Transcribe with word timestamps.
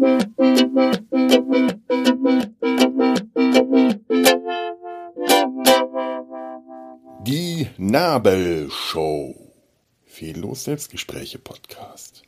Die 0.00 0.06
Nabelshow. 7.76 9.34
Fehllos 10.06 10.64
Selbstgespräche 10.64 11.38
Podcast. 11.38 12.22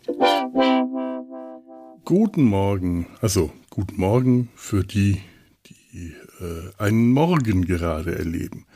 Guten 2.04 2.42
Morgen, 2.42 3.06
also 3.22 3.50
guten 3.70 3.98
Morgen 3.98 4.50
für 4.54 4.84
die, 4.84 5.22
die 5.64 6.12
äh, 6.40 6.72
einen 6.76 7.10
Morgen 7.10 7.64
gerade 7.64 8.18
erleben. 8.18 8.66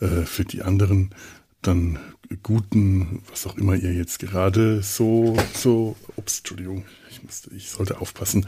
Äh, 0.00 0.22
für 0.22 0.44
die 0.44 0.62
anderen 0.62 1.14
dann 1.60 2.00
guten, 2.42 3.22
was 3.28 3.46
auch 3.46 3.56
immer 3.56 3.74
ihr 3.74 3.92
jetzt 3.92 4.18
gerade 4.18 4.82
so, 4.82 5.36
so, 5.54 5.96
ups, 6.16 6.38
Entschuldigung, 6.38 6.84
ich 7.10 7.22
musste, 7.22 7.50
ich 7.54 7.70
sollte 7.70 8.00
aufpassen, 8.00 8.46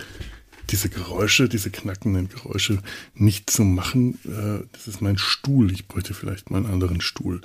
diese 0.71 0.89
Geräusche, 0.89 1.49
diese 1.49 1.71
knackenden 1.71 2.29
Geräusche 2.29 2.79
nicht 3.15 3.51
zu 3.51 3.63
machen. 3.65 4.19
Äh, 4.25 4.67
das 4.73 4.89
ist 4.89 5.03
mein 5.03 5.19
Stuhl. 5.19 5.71
Ich 5.73 5.87
bräuchte 5.87 6.15
vielleicht 6.15 6.51
mal 6.51 6.59
einen 6.59 6.73
anderen 6.73 7.01
Stuhl. 7.01 7.43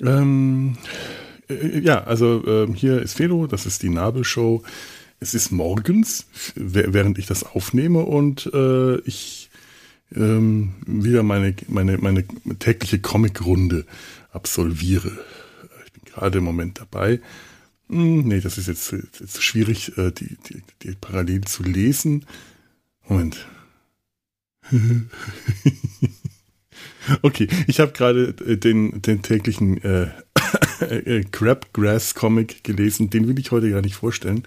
Ähm, 0.00 0.78
äh, 1.48 1.78
ja, 1.80 2.04
also 2.04 2.44
äh, 2.46 2.72
hier 2.74 3.02
ist 3.02 3.14
Felo, 3.14 3.46
das 3.46 3.66
ist 3.66 3.82
die 3.82 3.90
Nabelshow. 3.90 4.62
Es 5.20 5.34
ist 5.34 5.50
morgens, 5.50 6.26
während 6.54 7.18
ich 7.18 7.26
das 7.26 7.42
aufnehme 7.42 8.00
und 8.00 8.50
äh, 8.52 8.98
ich 9.00 9.50
ähm, 10.14 10.74
wieder 10.86 11.22
meine, 11.22 11.54
meine, 11.68 11.98
meine 11.98 12.24
tägliche 12.58 12.98
Comic-Runde 12.98 13.86
absolviere. 14.36 15.10
Ich 15.86 15.92
bin 15.92 16.04
gerade 16.04 16.38
im 16.38 16.44
Moment 16.44 16.78
dabei. 16.80 17.20
Hm, 17.88 18.28
nee, 18.28 18.40
das 18.40 18.58
ist 18.58 18.68
jetzt, 18.68 18.92
jetzt 18.92 19.42
schwierig, 19.42 19.96
äh, 19.98 20.12
die, 20.12 20.36
die, 20.48 20.62
die 20.82 20.92
parallel 20.92 21.42
zu 21.42 21.62
lesen. 21.62 22.26
Moment. 23.08 23.46
okay, 27.22 27.48
ich 27.66 27.80
habe 27.80 27.92
gerade 27.92 28.32
den, 28.34 29.00
den 29.02 29.22
täglichen 29.22 29.82
äh, 29.82 30.10
äh, 30.80 31.24
Crabgrass 31.24 32.14
Comic 32.14 32.64
gelesen. 32.64 33.10
Den 33.10 33.28
will 33.28 33.38
ich 33.38 33.50
heute 33.50 33.70
gar 33.70 33.82
nicht 33.82 33.94
vorstellen. 33.96 34.42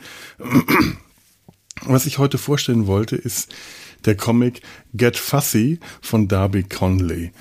Was 1.82 2.06
ich 2.06 2.18
heute 2.18 2.38
vorstellen 2.38 2.88
wollte, 2.88 3.16
ist 3.16 3.54
der 4.06 4.16
Comic 4.16 4.62
Get 4.94 5.18
Fussy 5.18 5.80
von 6.02 6.28
Darby 6.28 6.64
Conley. 6.64 7.32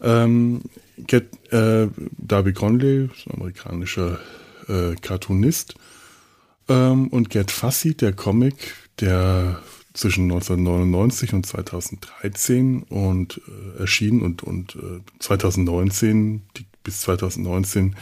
Ähm, 0.00 0.62
Get, 0.98 1.52
äh, 1.52 1.88
Darby 2.18 2.52
Conley, 2.52 3.08
amerikanischer 3.30 4.18
äh, 4.68 4.94
Cartoonist. 5.00 5.74
Ähm, 6.68 7.08
und 7.08 7.30
Get 7.30 7.50
Fussy, 7.50 7.94
der 7.94 8.12
Comic, 8.12 8.74
der 9.00 9.60
zwischen 9.92 10.24
1999 10.24 11.32
und 11.32 11.46
2013 11.46 12.82
und 12.84 13.40
äh, 13.46 13.80
erschien 13.80 14.20
und, 14.20 14.42
und 14.42 14.76
äh, 14.76 15.00
2019 15.20 16.42
die, 16.56 16.66
bis 16.82 17.00
2019 17.00 17.96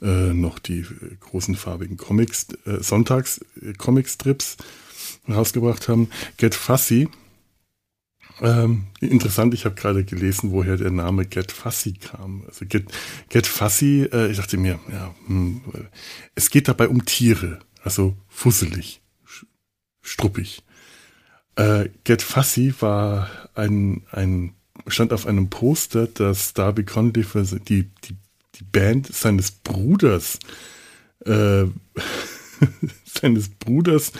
äh, 0.00 0.32
noch 0.32 0.58
die 0.58 0.80
äh, 0.80 0.86
großen 1.20 1.56
farbigen 1.56 1.96
Comics, 1.96 2.46
äh, 2.66 2.82
Sonntags 2.82 3.40
äh, 3.60 3.72
Comicstrips 3.74 4.56
rausgebracht 5.28 5.88
haben. 5.88 6.08
Get 6.36 6.54
Fussy. 6.54 7.08
Ähm, 8.40 8.86
interessant, 9.00 9.52
ich 9.54 9.64
habe 9.64 9.74
gerade 9.74 10.04
gelesen, 10.04 10.52
woher 10.52 10.76
der 10.76 10.90
Name 10.90 11.26
Get 11.26 11.52
Fussy 11.52 11.92
kam. 11.92 12.44
Also 12.46 12.64
Get, 12.66 12.86
Get 13.28 13.46
Fussy, 13.46 14.08
äh, 14.12 14.30
ich 14.30 14.38
dachte 14.38 14.56
mir, 14.56 14.80
ja, 14.90 15.14
hm, 15.26 15.60
es 16.34 16.50
geht 16.50 16.68
dabei 16.68 16.88
um 16.88 17.04
Tiere, 17.04 17.58
also 17.82 18.16
fusselig, 18.28 19.02
struppig. 20.02 20.62
Äh, 21.56 21.90
Get 22.04 22.22
Fussy 22.22 22.74
war 22.80 23.28
ein, 23.54 24.02
ein, 24.10 24.54
stand 24.86 25.12
auf 25.12 25.26
einem 25.26 25.50
Poster, 25.50 26.06
das 26.06 26.54
Darby 26.54 26.84
Conley 26.84 27.24
für 27.24 27.44
die, 27.44 27.90
die 28.04 28.16
die 28.60 28.64
Band 28.64 29.12
seines 29.12 29.50
Bruders, 29.50 30.38
äh, 31.24 31.64
seines 33.04 33.48
Bruders 33.48 34.12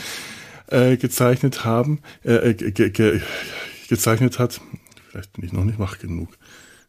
äh, 0.69 0.97
gezeichnet 0.97 1.65
haben, 1.65 2.01
äh, 2.23 2.55
ge 2.55 2.91
ge 2.91 3.21
gezeichnet 3.91 4.39
hat. 4.39 4.61
Vielleicht 5.11 5.35
bin 5.35 5.45
ich 5.45 5.53
noch 5.53 5.65
nicht 5.65 5.79
wach 5.79 5.99
genug. 5.99 6.39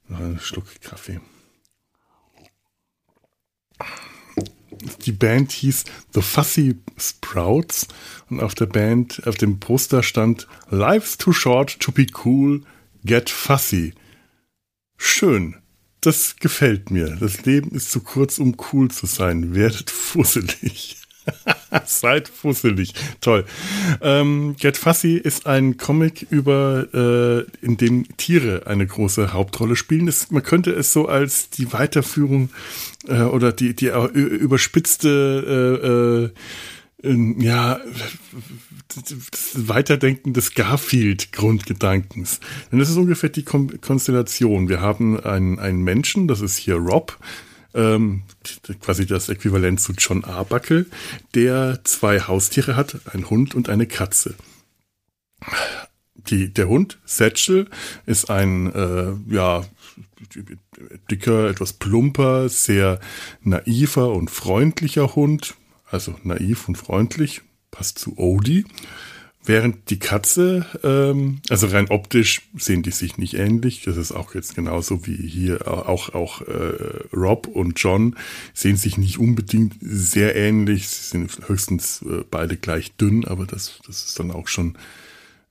Noch 0.07 0.19
einen 0.19 0.39
Schluck 0.39 0.79
Kaffee. 0.81 1.19
Die 5.06 5.11
Band 5.11 5.51
hieß 5.51 5.84
The 6.13 6.22
Fussy 6.22 6.79
Sprouts 6.97 7.88
und 8.29 8.41
auf 8.41 8.56
der 8.56 8.66
Band, 8.66 9.28
auf 9.28 9.35
dem 9.35 9.59
Poster 9.59 10.01
stand 10.01 10.47
Life's 10.69 11.17
too 11.17 11.34
short 11.34 11.79
to 11.79 11.91
be 11.91 12.07
cool, 12.23 12.63
get 13.03 13.29
fussy. 13.29 13.94
Schön 14.97 15.61
das 16.01 16.35
gefällt 16.38 16.91
mir. 16.91 17.16
Das 17.19 17.45
Leben 17.45 17.72
ist 17.72 17.91
zu 17.91 18.01
kurz, 18.01 18.40
um 18.40 18.57
cool 18.73 18.90
zu 18.90 19.06
sein. 19.06 19.53
Werdet 19.56 19.90
fusselig. 19.91 20.97
Seid 21.86 22.28
fusselig. 22.28 22.94
Toll. 23.22 23.46
Ähm, 24.02 24.56
Get 24.59 24.78
Fussy 24.78 25.16
ist 25.18 25.48
ein 25.48 25.78
Comic 25.78 26.28
über, 26.30 26.88
äh, 26.94 27.46
in 27.66 27.78
dem 27.78 28.06
Tiere 28.18 28.68
eine 28.68 28.86
große 28.86 29.34
Hauptrolle 29.34 29.76
spielen. 29.76 30.06
Das, 30.06 30.30
man 30.32 30.44
könnte 30.44 30.72
es 30.72 30.94
so 30.94 31.08
als 31.08 31.50
die 31.50 31.74
Weiterführung 31.74 32.50
äh, 33.08 33.22
oder 33.22 33.52
die, 33.52 33.76
die 33.76 33.88
überspitzte 33.88 36.32
äh, 37.04 37.04
äh, 37.04 37.36
ja, 37.40 37.80
das 38.88 39.68
Weiterdenken 39.68 40.34
des 40.34 40.53
Garfield-Grundgedankens. 40.53 42.40
Denn 42.72 42.80
das 42.80 42.90
ist 42.90 42.98
ungefähr 42.98 43.30
die 43.30 43.44
Konstellation. 43.44 44.70
Wir 44.70 44.82
haben 44.82 45.20
einen, 45.20 45.59
einen 45.59 45.84
Menschen, 45.84 46.28
das 46.28 46.42
ist 46.42 46.58
hier 46.58 46.76
Rob, 46.76 47.18
ähm, 47.74 48.24
quasi 48.80 49.06
das 49.06 49.30
Äquivalent 49.30 49.80
zu 49.80 49.94
John 49.94 50.24
Arbuckle, 50.24 50.86
der 51.36 51.80
zwei 51.84 52.20
Haustiere 52.20 52.76
hat, 52.76 53.02
ein 53.14 53.30
Hund 53.30 53.56
und 53.56 53.70
eine 53.70 53.88
Katze. 53.88 54.36
Die, 56.16 56.54
der 56.54 56.68
Hund, 56.68 57.00
Satchel, 57.06 57.68
ist 58.06 58.30
ein, 58.30 58.72
äh, 58.74 59.14
ja, 59.34 59.66
dicker, 61.09 61.50
etwas 61.50 61.74
plumper, 61.74 62.48
sehr 62.50 63.00
naiver 63.42 64.14
und 64.14 64.30
freundlicher 64.30 65.16
Hund. 65.16 65.56
Also 65.90 66.16
naiv 66.24 66.68
und 66.68 66.78
freundlich, 66.78 67.42
passt 67.72 68.00
zu 68.00 68.18
Odie. 68.18 68.66
Während 69.44 69.90
die 69.90 69.97
Katze, 69.97 70.68
ähm, 70.84 71.41
also 71.50 71.66
rein 71.68 71.90
optisch 71.90 72.41
sehen 72.56 72.84
die 72.84 72.91
sich 72.91 73.18
nicht 73.18 73.34
ähnlich. 73.34 73.81
Das 73.84 73.97
ist 73.97 74.12
auch 74.12 74.35
jetzt 74.35 74.56
genauso 74.56 75.07
wie 75.07 75.16
hier 75.16 75.68
auch 75.68 76.13
auch 76.13 76.41
äh, 76.41 77.07
Rob 77.12 77.47
und 77.47 77.79
John 77.79 78.16
sehen 78.53 78.78
sich 78.78 79.00
nicht 79.00 79.18
unbedingt 79.18 79.75
sehr 79.81 80.35
ähnlich. 80.35 80.90
Sie 80.90 81.09
sind 81.09 81.50
höchstens 81.50 82.03
äh, 82.03 82.24
beide 82.29 82.56
gleich 82.56 82.96
dünn, 82.97 83.25
aber 83.25 83.47
das 83.47 83.79
das 83.88 84.06
ist 84.06 84.19
dann 84.19 84.29
auch 84.29 84.47
schon 84.47 84.78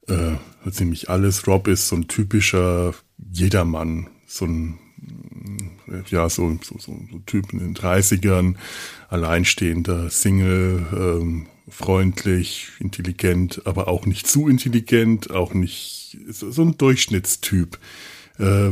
äh, 0.06 0.70
ziemlich 0.70 1.10
alles. 1.10 1.48
Rob 1.48 1.66
ist 1.66 1.88
so 1.88 1.96
ein 1.96 2.06
typischer 2.06 2.94
Jedermann, 3.32 4.08
so 4.26 4.44
ein 4.44 4.78
ja, 6.08 6.28
so, 6.28 6.58
so, 6.62 6.78
so, 6.78 6.98
so 7.10 7.18
Typ 7.26 7.52
in 7.52 7.58
den 7.58 7.74
30ern, 7.74 8.56
alleinstehender, 9.08 10.10
Single, 10.10 10.86
ähm, 10.92 11.46
freundlich, 11.68 12.72
intelligent, 12.78 13.62
aber 13.66 13.88
auch 13.88 14.06
nicht 14.06 14.26
zu 14.26 14.48
intelligent, 14.48 15.30
auch 15.30 15.54
nicht 15.54 16.18
so, 16.28 16.50
so 16.50 16.62
ein 16.62 16.76
Durchschnittstyp. 16.76 17.78
Äh, 18.38 18.70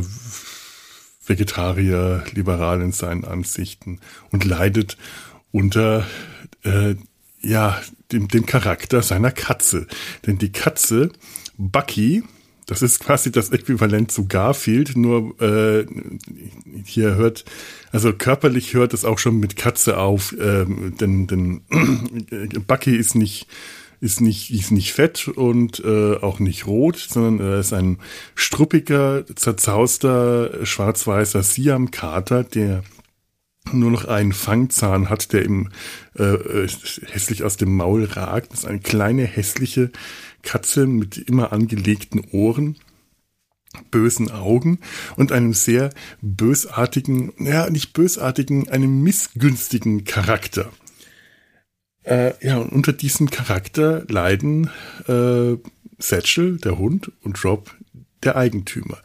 Vegetarier, 1.25 2.23
liberal 2.33 2.81
in 2.81 2.91
seinen 2.91 3.23
Ansichten 3.23 3.99
und 4.31 4.45
leidet 4.45 4.97
unter 5.51 6.07
äh, 6.63 6.95
ja 7.41 7.79
dem, 8.11 8.27
dem 8.27 8.45
Charakter 8.45 9.01
seiner 9.01 9.31
Katze. 9.31 9.87
Denn 10.25 10.39
die 10.39 10.51
Katze 10.51 11.11
Bucky, 11.57 12.23
das 12.69 12.83
ist 12.83 12.99
quasi 12.99 13.31
das 13.31 13.49
Äquivalent 13.49 14.11
zu 14.11 14.27
Garfield, 14.27 14.95
nur 14.95 15.41
äh, 15.41 15.87
hier 16.85 17.15
hört, 17.15 17.43
also 17.91 18.13
körperlich 18.13 18.75
hört 18.75 18.93
es 18.93 19.05
auch 19.05 19.17
schon 19.17 19.39
mit 19.39 19.55
Katze 19.55 19.97
auf, 19.97 20.35
ähm, 20.39 20.93
denn, 20.99 21.25
denn 21.25 21.61
Bucky 22.67 22.95
ist 22.95 23.15
nicht 23.15 23.47
ist 24.01 24.21
nicht 24.21 24.51
ist 24.51 24.71
nicht 24.71 24.93
fett 24.93 25.27
und 25.27 25.83
äh, 25.83 26.15
auch 26.17 26.39
nicht 26.39 26.67
rot, 26.67 26.97
sondern 26.97 27.39
er 27.39 27.59
ist 27.59 27.73
ein 27.73 27.97
struppiger, 28.35 29.25
zerzauster, 29.35 30.63
schwarz-weißer 30.63 31.41
Siam-Kater, 31.41 32.43
der 32.43 32.83
nur 33.73 33.91
noch 33.91 34.05
einen 34.05 34.31
Fangzahn 34.31 35.09
hat, 35.09 35.33
der 35.33 35.43
ihm 35.43 35.69
äh, 36.17 36.23
äh 36.23 36.67
hässlich 37.07 37.43
aus 37.43 37.57
dem 37.57 37.75
Maul 37.75 38.05
ragt. 38.05 38.51
Das 38.53 38.59
ist 38.59 38.65
eine 38.65 38.79
kleine 38.79 39.23
hässliche 39.23 39.91
Katze 40.41 40.87
mit 40.87 41.17
immer 41.17 41.51
angelegten 41.51 42.21
Ohren, 42.31 42.77
bösen 43.91 44.31
Augen 44.31 44.79
und 45.15 45.31
einem 45.31 45.53
sehr 45.53 45.91
bösartigen, 46.21 47.33
ja, 47.39 47.69
nicht 47.69 47.93
bösartigen, 47.93 48.69
einem 48.69 49.01
missgünstigen 49.03 50.05
Charakter. 50.05 50.71
Äh, 52.03 52.33
ja, 52.45 52.57
und 52.57 52.71
unter 52.71 52.93
diesem 52.93 53.29
Charakter 53.29 54.05
leiden 54.07 54.69
äh, 55.07 55.57
Satchel, 55.99 56.57
der 56.57 56.77
Hund, 56.77 57.11
und 57.21 57.43
Rob, 57.43 57.75
der 58.23 58.35
Eigentümer. 58.35 58.97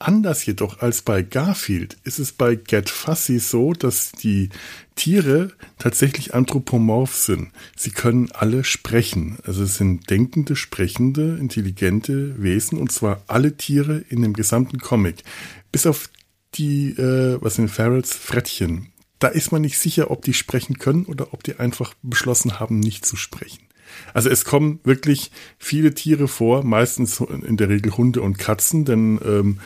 Anders 0.00 0.44
jedoch 0.44 0.80
als 0.80 1.02
bei 1.02 1.22
Garfield 1.22 1.96
ist 2.04 2.18
es 2.18 2.32
bei 2.32 2.56
Get 2.56 2.90
Fussy 2.90 3.38
so, 3.38 3.72
dass 3.72 4.12
die 4.12 4.50
Tiere 4.96 5.52
tatsächlich 5.78 6.34
anthropomorph 6.34 7.14
sind. 7.14 7.52
Sie 7.76 7.90
können 7.90 8.30
alle 8.32 8.64
sprechen. 8.64 9.38
Also 9.44 9.62
es 9.62 9.76
sind 9.76 10.10
denkende, 10.10 10.56
sprechende, 10.56 11.36
intelligente 11.38 12.42
Wesen 12.42 12.78
und 12.78 12.92
zwar 12.92 13.22
alle 13.28 13.56
Tiere 13.56 14.04
in 14.08 14.22
dem 14.22 14.34
gesamten 14.34 14.78
Comic. 14.78 15.22
Bis 15.70 15.86
auf 15.86 16.10
die, 16.54 16.90
äh, 16.90 17.38
was 17.40 17.54
sind 17.54 17.68
Ferrets, 17.68 18.14
Frettchen. 18.14 18.92
Da 19.20 19.28
ist 19.28 19.52
man 19.52 19.62
nicht 19.62 19.78
sicher, 19.78 20.10
ob 20.10 20.22
die 20.22 20.34
sprechen 20.34 20.78
können 20.78 21.06
oder 21.06 21.32
ob 21.32 21.42
die 21.44 21.58
einfach 21.58 21.94
beschlossen 22.02 22.58
haben, 22.60 22.78
nicht 22.78 23.06
zu 23.06 23.16
sprechen. 23.16 23.63
Also 24.12 24.30
es 24.30 24.44
kommen 24.44 24.80
wirklich 24.84 25.30
viele 25.58 25.94
Tiere 25.94 26.28
vor, 26.28 26.64
meistens 26.64 27.20
in 27.20 27.56
der 27.56 27.68
Regel 27.68 27.96
Hunde 27.96 28.22
und 28.22 28.38
Katzen, 28.38 28.84
denn 28.84 29.20
ähm, 29.24 29.58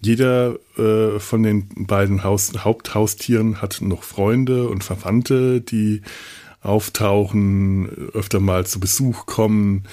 jeder 0.00 0.56
äh, 0.76 1.18
von 1.18 1.42
den 1.42 1.68
beiden 1.86 2.22
Haus 2.22 2.52
Haupthaustieren 2.58 3.62
hat 3.62 3.80
noch 3.80 4.02
Freunde 4.02 4.68
und 4.68 4.84
Verwandte, 4.84 5.60
die 5.60 6.02
auftauchen, 6.62 7.88
öfter 8.12 8.40
mal 8.40 8.66
zu 8.66 8.80
Besuch 8.80 9.26
kommen. 9.26 9.84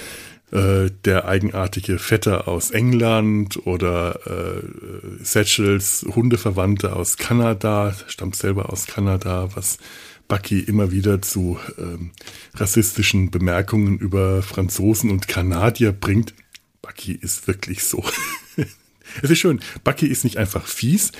Äh, 0.53 0.91
der 1.03 1.27
eigenartige 1.27 1.97
Vetter 1.97 2.47
aus 2.47 2.69
England 2.69 3.65
oder 3.65 4.19
äh, 4.27 5.23
Satchels 5.23 6.05
Hundeverwandte 6.15 6.95
aus 6.95 7.17
Kanada, 7.17 7.95
stammt 8.05 8.35
selber 8.35 8.71
aus 8.71 8.85
Kanada, 8.85 9.49
was 9.55 9.79
Bucky 10.27 10.59
immer 10.59 10.91
wieder 10.91 11.21
zu 11.21 11.59
ähm, 11.77 12.11
rassistischen 12.55 13.31
Bemerkungen 13.31 13.97
über 13.97 14.41
Franzosen 14.41 15.09
und 15.11 15.27
Kanadier 15.27 15.91
bringt. 15.91 16.33
Bucky 16.81 17.13
ist 17.13 17.47
wirklich 17.47 17.83
so. 17.83 18.03
es 19.21 19.29
ist 19.29 19.39
schön. 19.39 19.61
Bucky 19.83 20.07
ist 20.07 20.23
nicht 20.23 20.37
einfach 20.37 20.65
fies. 20.67 21.11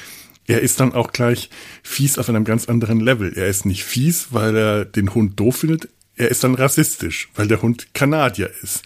Er 0.45 0.61
ist 0.61 0.79
dann 0.79 0.94
auch 0.94 1.11
gleich 1.11 1.50
fies 1.83 2.17
auf 2.17 2.27
einem 2.29 2.44
ganz 2.44 2.65
anderen 2.67 3.00
Level. 3.00 3.33
Er 3.33 3.47
ist 3.47 3.65
nicht 3.65 3.83
fies, 3.83 4.27
weil 4.31 4.55
er 4.55 4.85
den 4.85 5.13
Hund 5.13 5.39
doof 5.39 5.57
findet. 5.57 5.89
Er 6.15 6.29
ist 6.29 6.44
dann 6.44 6.56
rassistisch, 6.56 7.29
weil 7.35 7.47
der 7.47 7.61
Hund 7.61 7.94
Kanadier 7.94 8.51
ist. 8.61 8.83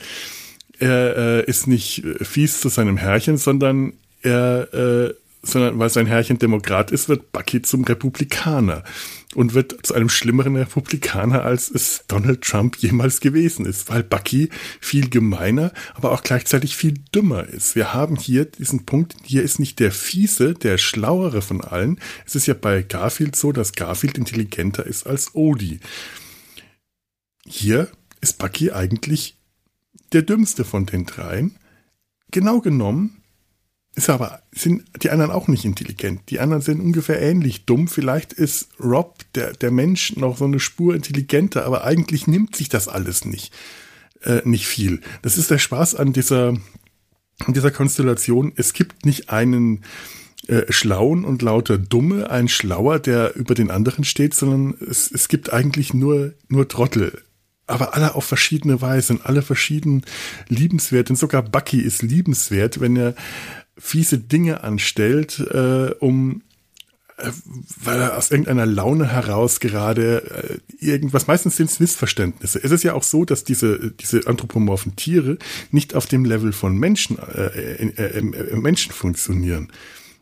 Er 0.79 1.17
äh, 1.17 1.45
ist 1.45 1.67
nicht 1.67 2.03
fies 2.21 2.61
zu 2.61 2.69
seinem 2.69 2.97
Herrchen, 2.97 3.37
sondern 3.37 3.93
er, 4.21 4.73
äh, 4.73 5.13
sondern 5.41 5.79
weil 5.79 5.89
sein 5.89 6.05
Herrchen 6.05 6.37
Demokrat 6.37 6.91
ist, 6.91 7.09
wird 7.09 7.31
Bucky 7.31 7.61
zum 7.61 7.83
Republikaner 7.83 8.83
und 9.37 9.53
wird 9.53 9.85
zu 9.85 9.93
einem 9.93 10.09
schlimmeren 10.09 10.55
Republikaner, 10.55 11.43
als 11.43 11.69
es 11.69 12.05
Donald 12.07 12.41
Trump 12.41 12.75
jemals 12.77 13.19
gewesen 13.19 13.67
ist, 13.67 13.87
weil 13.87 14.01
Bucky 14.01 14.49
viel 14.81 15.11
gemeiner, 15.11 15.71
aber 15.93 16.11
auch 16.11 16.23
gleichzeitig 16.23 16.75
viel 16.75 16.95
dümmer 17.13 17.45
ist. 17.45 17.75
Wir 17.75 17.93
haben 17.93 18.15
hier 18.15 18.45
diesen 18.45 18.87
Punkt, 18.87 19.15
hier 19.23 19.43
ist 19.43 19.59
nicht 19.59 19.79
der 19.79 19.91
fiese, 19.91 20.55
der 20.55 20.79
schlauere 20.79 21.43
von 21.43 21.61
allen. 21.61 21.99
Es 22.25 22.33
ist 22.33 22.47
ja 22.47 22.55
bei 22.55 22.81
Garfield 22.81 23.35
so, 23.35 23.51
dass 23.51 23.73
Garfield 23.73 24.17
intelligenter 24.17 24.87
ist 24.87 25.05
als 25.05 25.35
Odie. 25.35 25.81
Hier 27.45 27.89
ist 28.21 28.39
Bucky 28.39 28.71
eigentlich 28.71 29.37
der 30.13 30.23
dümmste 30.23 30.65
von 30.65 30.87
den 30.87 31.05
dreien. 31.05 31.59
Genau 32.31 32.59
genommen 32.59 33.21
ist 33.97 34.09
aber, 34.11 34.43
sind 34.51 34.83
die 35.01 35.09
anderen 35.09 35.31
auch 35.31 35.47
nicht 35.47 35.65
intelligent. 35.65 36.21
Die 36.29 36.39
anderen 36.39 36.61
sind 36.61 36.79
ungefähr 36.79 37.19
ähnlich 37.19 37.65
dumm. 37.65 37.87
Vielleicht 37.87 38.31
ist 38.31 38.69
Rob, 38.79 39.15
der, 39.33 39.53
der 39.53 39.71
Mensch, 39.71 40.15
noch 40.15 40.37
so 40.37 40.45
eine 40.45 40.59
Spur 40.59 40.93
intelligenter, 40.93 41.65
aber 41.65 41.83
eigentlich 41.83 42.27
nimmt 42.27 42.55
sich 42.55 42.69
das 42.69 42.87
alles 42.87 43.25
nicht, 43.25 43.51
äh, 44.21 44.41
nicht 44.45 44.67
viel. 44.67 45.01
Das 45.23 45.39
ist 45.39 45.49
der 45.49 45.57
Spaß 45.57 45.95
an 45.95 46.13
dieser, 46.13 46.49
an 47.43 47.53
dieser 47.53 47.71
Konstellation. 47.71 48.53
Es 48.55 48.73
gibt 48.73 49.03
nicht 49.03 49.31
einen, 49.31 49.83
äh, 50.47 50.71
Schlauen 50.71 51.25
und 51.25 51.41
lauter 51.41 51.79
Dumme, 51.79 52.29
ein 52.29 52.47
Schlauer, 52.47 52.99
der 52.99 53.35
über 53.35 53.55
den 53.55 53.71
anderen 53.71 54.03
steht, 54.03 54.35
sondern 54.35 54.75
es, 54.87 55.11
es 55.11 55.27
gibt 55.27 55.51
eigentlich 55.51 55.95
nur, 55.95 56.35
nur 56.49 56.67
Trottel. 56.67 57.23
Aber 57.65 57.95
alle 57.95 58.13
auf 58.13 58.25
verschiedene 58.25 58.79
Weise 58.79 59.13
und 59.13 59.25
alle 59.25 59.41
verschieden 59.41 60.05
liebenswert. 60.47 61.09
Und 61.09 61.15
sogar 61.15 61.41
Bucky 61.41 61.81
ist 61.81 62.03
liebenswert, 62.03 62.79
wenn 62.79 62.95
er 62.95 63.15
fiese 63.77 64.19
Dinge 64.19 64.63
anstellt, 64.63 65.39
äh, 65.39 65.91
um 65.99 66.41
äh, 67.17 67.31
weil 67.81 67.99
er 67.99 68.17
aus 68.17 68.29
irgendeiner 68.29 68.65
Laune 68.65 69.07
heraus 69.07 69.59
gerade 69.59 70.59
äh, 70.79 70.85
irgendwas, 70.85 71.27
meistens 71.27 71.57
sind 71.57 71.69
es 71.69 71.79
Missverständnisse. 71.79 72.59
Es 72.63 72.71
ist 72.71 72.83
ja 72.83 72.93
auch 72.93 73.03
so, 73.03 73.25
dass 73.25 73.43
diese, 73.43 73.91
diese 73.91 74.27
anthropomorphen 74.27 74.95
Tiere 74.95 75.37
nicht 75.71 75.95
auf 75.95 76.05
dem 76.05 76.25
Level 76.25 76.53
von 76.53 76.77
Menschen, 76.77 77.17
äh, 77.17 77.87
äh, 77.87 78.19
äh, 78.19 78.55
Menschen 78.55 78.91
funktionieren. 78.91 79.71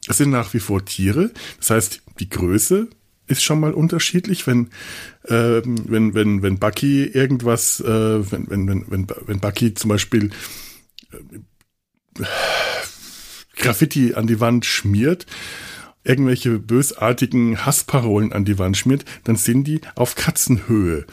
Es 0.08 0.18
sind 0.18 0.30
nach 0.30 0.54
wie 0.54 0.60
vor 0.60 0.86
Tiere. 0.86 1.32
Das 1.58 1.72
heißt, 1.72 2.02
die 2.20 2.30
Größe 2.30 2.88
ist 3.28 3.44
schon 3.44 3.60
mal 3.60 3.74
unterschiedlich, 3.74 4.46
wenn 4.48 4.70
äh, 5.24 5.62
wenn 5.64 6.14
wenn 6.14 6.44
wenn 6.44 6.60
Bucky 6.60 7.06
irgendwas, 7.06 7.80
äh, 7.80 8.32
wenn 8.32 8.50
wenn 8.50 8.68
wenn 8.70 8.86
wenn 8.90 9.08
wenn 9.26 9.40
Bucky 9.40 9.74
zum 9.74 9.90
Beispiel 9.90 10.30
äh, 11.12 12.24
Graffiti 13.66 14.14
an 14.14 14.28
die 14.28 14.40
Wand 14.40 14.66
schmiert, 14.66 15.26
irgendwelche 16.04 16.60
bösartigen 16.60 17.66
Hassparolen 17.66 18.32
an 18.32 18.46
die 18.46 18.60
Wand 18.60 18.78
schmiert, 18.78 19.06
dann 19.24 19.36
sind 19.36 19.66
die 19.66 19.82
auf 19.96 20.16
Katzenhöhe 20.16 21.06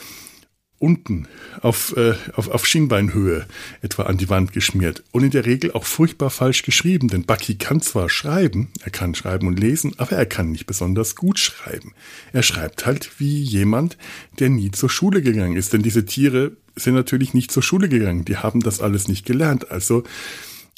unten 0.82 1.28
auf, 1.60 1.96
äh, 1.96 2.14
auf, 2.34 2.48
auf 2.48 2.66
Schienbeinhöhe 2.66 3.46
etwa 3.82 4.02
an 4.02 4.16
die 4.16 4.28
Wand 4.28 4.52
geschmiert 4.52 5.04
und 5.12 5.22
in 5.22 5.30
der 5.30 5.46
Regel 5.46 5.70
auch 5.72 5.84
furchtbar 5.84 6.28
falsch 6.28 6.64
geschrieben, 6.64 7.06
denn 7.06 7.22
Bucky 7.22 7.54
kann 7.54 7.80
zwar 7.80 8.10
schreiben, 8.10 8.68
er 8.82 8.90
kann 8.90 9.14
schreiben 9.14 9.46
und 9.46 9.60
lesen, 9.60 9.94
aber 9.98 10.16
er 10.16 10.26
kann 10.26 10.50
nicht 10.50 10.66
besonders 10.66 11.14
gut 11.14 11.38
schreiben. 11.38 11.92
Er 12.32 12.42
schreibt 12.42 12.84
halt 12.84 13.20
wie 13.20 13.42
jemand, 13.42 13.96
der 14.40 14.50
nie 14.50 14.72
zur 14.72 14.90
Schule 14.90 15.22
gegangen 15.22 15.56
ist, 15.56 15.72
denn 15.72 15.82
diese 15.82 16.04
Tiere 16.04 16.56
sind 16.74 16.94
natürlich 16.94 17.32
nicht 17.32 17.52
zur 17.52 17.62
Schule 17.62 17.88
gegangen, 17.88 18.24
die 18.24 18.38
haben 18.38 18.60
das 18.60 18.80
alles 18.80 19.06
nicht 19.06 19.24
gelernt, 19.24 19.70
also 19.70 20.02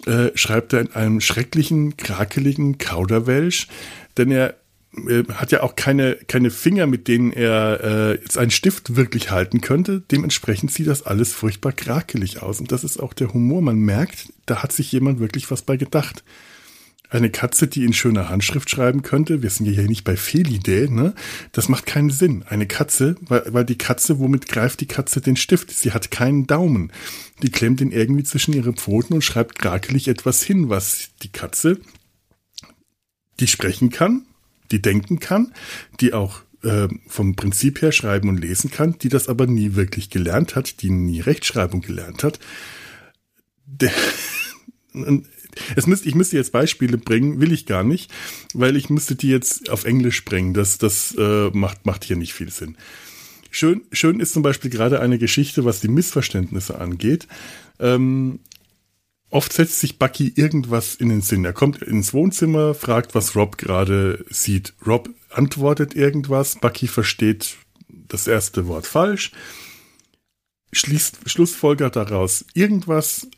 äh, 0.07 0.31
schreibt 0.35 0.73
er 0.73 0.81
in 0.81 0.93
einem 0.93 1.21
schrecklichen, 1.21 1.97
krakeligen 1.97 2.79
Kauderwelsch, 2.79 3.69
denn 4.17 4.31
er 4.31 4.55
äh, 5.09 5.25
hat 5.33 5.53
ja 5.53 5.63
auch 5.63 5.77
keine, 5.77 6.17
keine 6.29 6.51
Finger, 6.51 6.87
mit 6.87 7.09
denen 7.09 7.33
er 7.33 7.81
äh, 7.83 8.13
jetzt 8.21 8.39
einen 8.39 8.51
Stift 8.51 8.97
wirklich 8.97 9.31
halten 9.31 9.61
könnte. 9.61 10.03
Dementsprechend 10.11 10.71
sieht 10.71 10.87
das 10.87 11.05
alles 11.05 11.33
furchtbar 11.33 11.73
krakelig 11.73 12.43
aus. 12.43 12.61
Und 12.61 12.73
das 12.73 12.85
ist 12.85 13.01
auch 13.01 13.13
der 13.13 13.33
Humor. 13.33 13.63
Man 13.63 13.79
merkt, 13.79 14.33
da 14.47 14.63
hat 14.63 14.73
sich 14.73 14.93
jemand 14.93 15.19
wirklich 15.21 15.51
was 15.51 15.63
bei 15.63 15.77
gedacht. 15.77 16.23
Eine 17.11 17.31
Katze, 17.31 17.69
die 17.69 17.85
in 17.85 17.93
schöner 17.93 18.29
Handschrift 18.29 18.71
schreiben 18.71 19.03
könnte, 19.03 19.43
wir 19.43 19.51
sind 19.51 19.67
ja 19.67 19.73
hier 19.73 19.89
nicht 19.89 20.05
bei 20.05 20.17
Felidae, 20.17 20.89
ne? 20.89 21.15
Das 21.53 21.69
macht 21.69 21.87
keinen 21.87 22.11
Sinn. 22.11 22.45
Eine 22.49 22.67
Katze, 22.67 23.17
weil, 23.21 23.45
weil 23.53 23.65
die 23.65 23.79
Katze, 23.79 24.19
womit 24.19 24.49
greift 24.49 24.81
die 24.81 24.87
Katze 24.87 25.21
den 25.21 25.37
Stift? 25.37 25.71
Sie 25.71 25.93
hat 25.93 26.11
keinen 26.11 26.47
Daumen. 26.47 26.91
Die 27.43 27.51
klemmt 27.51 27.81
ihn 27.81 27.93
irgendwie 27.93 28.25
zwischen 28.25 28.55
ihre 28.55 28.73
Pfoten 28.73 29.15
und 29.15 29.23
schreibt 29.23 29.59
krakelig 29.59 30.09
etwas 30.09 30.43
hin, 30.43 30.71
was 30.71 31.11
die 31.23 31.29
Katze, 31.29 31.79
die 33.39 33.49
sprechen 33.49 33.91
kann, 33.91 34.23
die 34.71 34.81
denken 34.81 35.21
kann, 35.21 35.53
die 36.01 36.15
auch 36.15 36.41
äh, 36.63 36.89
vom 37.07 37.37
Prinzip 37.37 37.83
her 37.83 37.93
schreiben 37.93 38.29
und 38.29 38.41
lesen 38.41 38.71
kann, 38.71 38.99
die 38.99 39.09
das 39.09 39.29
aber 39.29 39.47
nie 39.47 39.75
wirklich 39.75 40.11
gelernt 40.11 40.57
hat, 40.57 40.83
die 40.83 40.91
nie 40.91 41.21
Rechtschreibung 41.21 41.81
gelernt 41.81 42.25
hat. 42.25 42.41
Der, 43.67 43.93
es 45.77 45.87
müsste, 45.87 46.09
ich 46.09 46.15
müsste 46.15 46.37
jetzt 46.37 46.53
Beispiele 46.53 46.99
bringen, 46.99 47.41
will 47.41 47.53
ich 47.53 47.67
gar 47.67 47.85
nicht, 47.85 48.11
weil 48.53 48.77
ich 48.77 48.91
müsste 48.91 49.17
die 49.17 49.29
jetzt 49.29 49.71
auf 49.71 49.85
Englisch 49.85 50.25
bringen. 50.25 50.55
Das, 50.55 50.79
das 50.79 51.15
äh, 51.19 51.51
macht, 51.51 51.87
macht 51.87 52.05
hier 52.05 52.17
nicht 52.17 52.35
viel 52.35 52.51
Sinn. 52.51 52.77
Schön, 53.51 53.83
schön 53.93 54.19
ist 54.19 54.33
zum 54.33 54.43
Beispiel 54.43 54.71
gerade 54.71 55.01
eine 55.01 55.19
Geschichte, 55.19 55.65
was 55.65 55.81
die 55.81 55.89
Missverständnisse 55.89 56.81
angeht. 56.81 57.29
Ähm, 57.79 58.41
oft 59.31 59.53
setzt 59.53 59.79
sich 59.79 59.99
Bucky 59.99 60.33
irgendwas 60.35 60.97
in 60.97 61.09
den 61.09 61.21
Sinn. 61.21 61.45
Er 61.45 61.53
kommt 61.53 61.83
ins 61.83 62.13
Wohnzimmer, 62.13 62.75
fragt, 62.75 63.15
was 63.15 63.37
Rob 63.37 63.57
gerade 63.57 64.25
sieht. 64.29 64.75
Rob 64.85 65.09
antwortet 65.31 65.95
irgendwas, 65.95 66.57
Bucky 66.57 66.89
versteht 66.89 67.57
das 67.89 68.27
erste 68.27 68.67
Wort 68.67 68.87
falsch, 68.87 69.33
schließt, 70.73 71.19
schlussfolgert 71.27 71.97
daraus 71.97 72.45
irgendwas. 72.55 73.29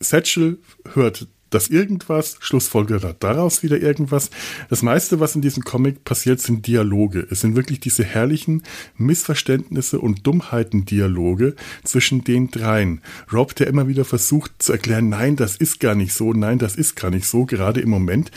Satchel 0.00 0.58
hört 0.92 1.28
das 1.50 1.68
irgendwas, 1.68 2.36
schlussfolgert 2.40 3.16
daraus 3.20 3.62
wieder 3.62 3.80
irgendwas. 3.80 4.30
Das 4.68 4.82
meiste, 4.82 5.20
was 5.20 5.34
in 5.36 5.42
diesem 5.42 5.64
Comic 5.64 6.04
passiert, 6.04 6.40
sind 6.40 6.66
Dialoge. 6.66 7.26
Es 7.30 7.40
sind 7.40 7.56
wirklich 7.56 7.80
diese 7.80 8.04
herrlichen 8.04 8.62
Missverständnisse 8.96 10.00
und 10.00 10.26
Dummheiten-Dialoge 10.26 11.54
zwischen 11.84 12.24
den 12.24 12.50
dreien. 12.50 13.00
Rob, 13.32 13.54
der 13.54 13.66
immer 13.68 13.88
wieder 13.88 14.04
versucht 14.04 14.52
zu 14.58 14.72
erklären, 14.72 15.08
nein, 15.08 15.36
das 15.36 15.56
ist 15.56 15.80
gar 15.80 15.94
nicht 15.94 16.12
so, 16.12 16.32
nein, 16.32 16.58
das 16.58 16.76
ist 16.76 16.96
gar 16.96 17.10
nicht 17.10 17.26
so. 17.26 17.44
Gerade 17.44 17.80
im 17.80 17.90
Moment 17.90 18.30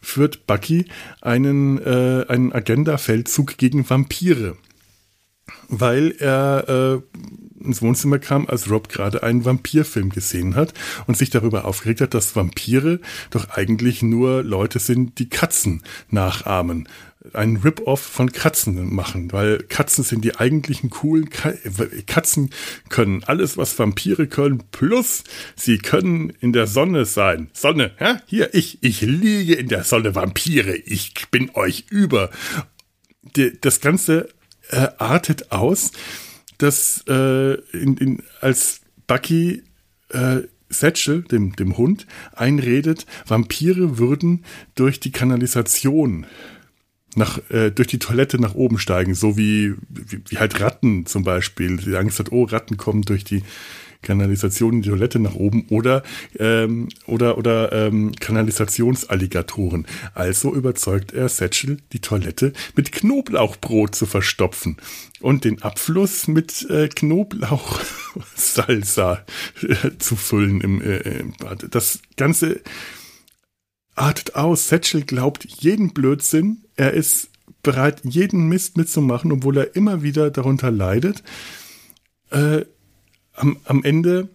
führt 0.00 0.46
Bucky 0.46 0.86
einen, 1.20 1.78
äh, 1.78 2.24
einen 2.28 2.52
Agenda-Feldzug 2.52 3.56
gegen 3.56 3.88
Vampire. 3.88 4.56
weil 5.68 6.12
er 6.18 6.68
äh, 6.68 7.18
ins 7.64 7.82
Wohnzimmer 7.82 8.18
kam, 8.18 8.46
als 8.46 8.70
Rob 8.70 8.88
gerade 8.88 9.22
einen 9.22 9.44
Vampirfilm 9.44 10.10
gesehen 10.10 10.54
hat 10.54 10.74
und 11.06 11.16
sich 11.16 11.30
darüber 11.30 11.64
aufgeregt 11.64 12.00
hat, 12.00 12.14
dass 12.14 12.36
Vampire 12.36 13.00
doch 13.30 13.50
eigentlich 13.50 14.02
nur 14.02 14.42
Leute 14.42 14.78
sind, 14.78 15.18
die 15.18 15.28
Katzen 15.28 15.82
nachahmen 16.10 16.88
einen 17.32 17.56
Rip-Off 17.56 18.00
von 18.00 18.32
Katzen 18.32 18.94
machen, 18.94 19.32
weil 19.32 19.58
Katzen 19.58 20.04
sind 20.04 20.24
die 20.24 20.36
eigentlichen 20.36 20.90
coolen 20.90 21.30
Ka 21.30 21.54
Katzen 22.06 22.50
können 22.90 23.24
alles, 23.24 23.56
was 23.56 23.78
Vampire 23.78 24.26
können, 24.26 24.62
plus 24.70 25.24
sie 25.56 25.78
können 25.78 26.30
in 26.40 26.52
der 26.52 26.66
Sonne 26.66 27.06
sein. 27.06 27.48
Sonne, 27.54 27.92
ja? 27.98 28.20
Hier, 28.26 28.54
ich, 28.54 28.78
ich 28.82 29.00
liege 29.00 29.54
in 29.54 29.68
der 29.68 29.84
Sonne, 29.84 30.14
Vampire, 30.14 30.76
ich 30.76 31.14
bin 31.30 31.50
euch 31.54 31.86
über. 31.88 32.30
Die, 33.36 33.58
das 33.58 33.80
Ganze 33.80 34.28
äh, 34.68 34.88
artet 34.98 35.50
aus, 35.50 35.92
dass 36.58 37.04
äh, 37.08 37.54
in, 37.72 37.96
in, 37.96 38.22
als 38.40 38.80
Bucky 39.06 39.62
äh, 40.10 40.42
Satchel, 40.68 41.22
dem, 41.22 41.54
dem 41.56 41.76
Hund, 41.76 42.06
einredet, 42.32 43.06
Vampire 43.26 43.98
würden 43.98 44.44
durch 44.74 45.00
die 45.00 45.12
Kanalisation 45.12 46.26
nach, 47.16 47.38
äh, 47.50 47.70
durch 47.70 47.88
die 47.88 47.98
Toilette 47.98 48.40
nach 48.40 48.54
oben 48.54 48.78
steigen, 48.78 49.14
so 49.14 49.36
wie, 49.36 49.74
wie, 49.88 50.20
wie 50.28 50.38
halt 50.38 50.60
Ratten 50.60 51.06
zum 51.06 51.24
Beispiel. 51.24 51.76
Die 51.76 51.96
Angst 51.96 52.18
hat, 52.18 52.32
oh, 52.32 52.44
Ratten 52.44 52.76
kommen 52.76 53.02
durch 53.02 53.24
die 53.24 53.42
Kanalisation 54.04 54.74
in 54.74 54.82
die 54.82 54.90
Toilette 54.90 55.18
nach 55.18 55.34
oben 55.34 55.66
oder 55.70 56.04
ähm, 56.38 56.88
oder 57.06 57.38
oder 57.38 57.72
ähm, 57.72 58.12
Kanalisationsalligatoren. 58.14 59.88
Also 60.14 60.54
überzeugt 60.54 61.12
er 61.12 61.28
Satchel, 61.28 61.78
die 61.92 62.00
Toilette 62.00 62.52
mit 62.76 62.92
Knoblauchbrot 62.92 63.96
zu 63.96 64.06
verstopfen 64.06 64.76
und 65.20 65.44
den 65.44 65.60
Abfluss 65.62 66.28
mit 66.28 66.70
äh, 66.70 66.86
Knoblauchsalsa 66.88 69.24
äh, 69.62 69.90
zu 69.98 70.14
füllen 70.14 70.60
im, 70.60 70.80
äh, 70.80 70.98
im 70.98 71.32
Bad. 71.32 71.66
Das 71.70 71.98
Ganze 72.16 72.60
artet 73.94 74.34
aus. 74.34 74.68
Satchel 74.68 75.02
glaubt 75.02 75.44
jeden 75.44 75.92
Blödsinn. 75.92 76.64
Er 76.76 76.92
ist 76.92 77.30
bereit, 77.62 78.02
jeden 78.04 78.48
Mist 78.48 78.76
mitzumachen, 78.76 79.32
obwohl 79.32 79.58
er 79.58 79.76
immer 79.76 80.02
wieder 80.02 80.30
darunter 80.30 80.70
leidet. 80.70 81.22
Äh, 82.30 82.64
am, 83.32 83.58
am 83.64 83.82
Ende 83.84 84.28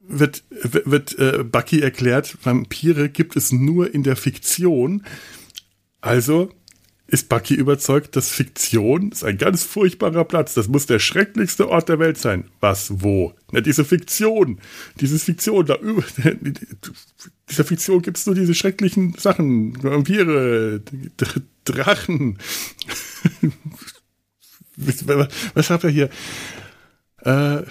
wird, 0.00 0.44
wird 0.50 1.18
äh, 1.18 1.44
Bucky 1.44 1.80
erklärt, 1.80 2.38
Vampire 2.42 3.08
gibt 3.08 3.36
es 3.36 3.52
nur 3.52 3.92
in 3.92 4.02
der 4.02 4.16
Fiktion. 4.16 5.04
Also 6.00 6.50
ist 7.10 7.30
Bucky 7.30 7.54
überzeugt, 7.54 8.16
dass 8.16 8.28
Fiktion 8.28 9.12
ist 9.12 9.24
ein 9.24 9.38
ganz 9.38 9.64
furchtbarer 9.64 10.24
Platz. 10.24 10.52
Das 10.52 10.68
muss 10.68 10.84
der 10.84 10.98
schrecklichste 10.98 11.70
Ort 11.70 11.88
der 11.88 11.98
Welt 11.98 12.18
sein. 12.18 12.44
Was, 12.60 13.02
wo? 13.02 13.32
Na, 13.50 13.62
diese 13.62 13.86
Fiktion. 13.86 14.60
Dieses 15.00 15.24
Fiktion, 15.24 15.64
da 15.64 15.78
dieser 17.48 17.64
Fiktion 17.64 18.02
gibt 18.02 18.18
es 18.18 18.26
nur 18.26 18.34
diese 18.34 18.54
schrecklichen 18.54 19.14
Sachen. 19.14 19.82
Vampire, 19.82 20.82
Drachen. 21.64 22.38
Was 25.54 25.70
hat 25.70 25.84
er 25.84 25.90
hier? 25.90 26.10
Äh, 27.22 27.62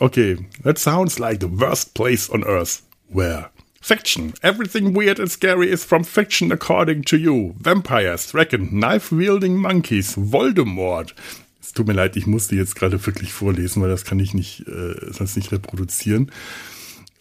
okay. 0.00 0.36
That 0.62 0.78
sounds 0.78 1.18
like 1.18 1.40
the 1.40 1.50
worst 1.50 1.94
place 1.94 2.28
on 2.28 2.44
earth. 2.44 2.82
Where? 3.08 3.50
Fiction. 3.84 4.32
Everything 4.40 4.94
weird 4.94 5.20
and 5.20 5.30
scary 5.30 5.70
is 5.70 5.84
from 5.84 6.04
fiction 6.04 6.50
according 6.50 7.02
to 7.02 7.18
you. 7.18 7.54
Vampires, 7.60 8.30
Dragon, 8.30 8.70
knife-wielding 8.72 9.58
monkeys, 9.58 10.14
Voldemort. 10.16 11.14
Es 11.60 11.74
tut 11.74 11.86
mir 11.86 11.92
leid, 11.92 12.16
ich 12.16 12.26
musste 12.26 12.56
jetzt 12.56 12.76
gerade 12.76 13.04
wirklich 13.04 13.34
vorlesen, 13.34 13.82
weil 13.82 13.90
das 13.90 14.06
kann 14.06 14.18
ich 14.20 14.32
nicht, 14.32 14.66
äh, 14.66 15.12
sonst 15.12 15.36
nicht 15.36 15.52
reproduzieren. 15.52 16.32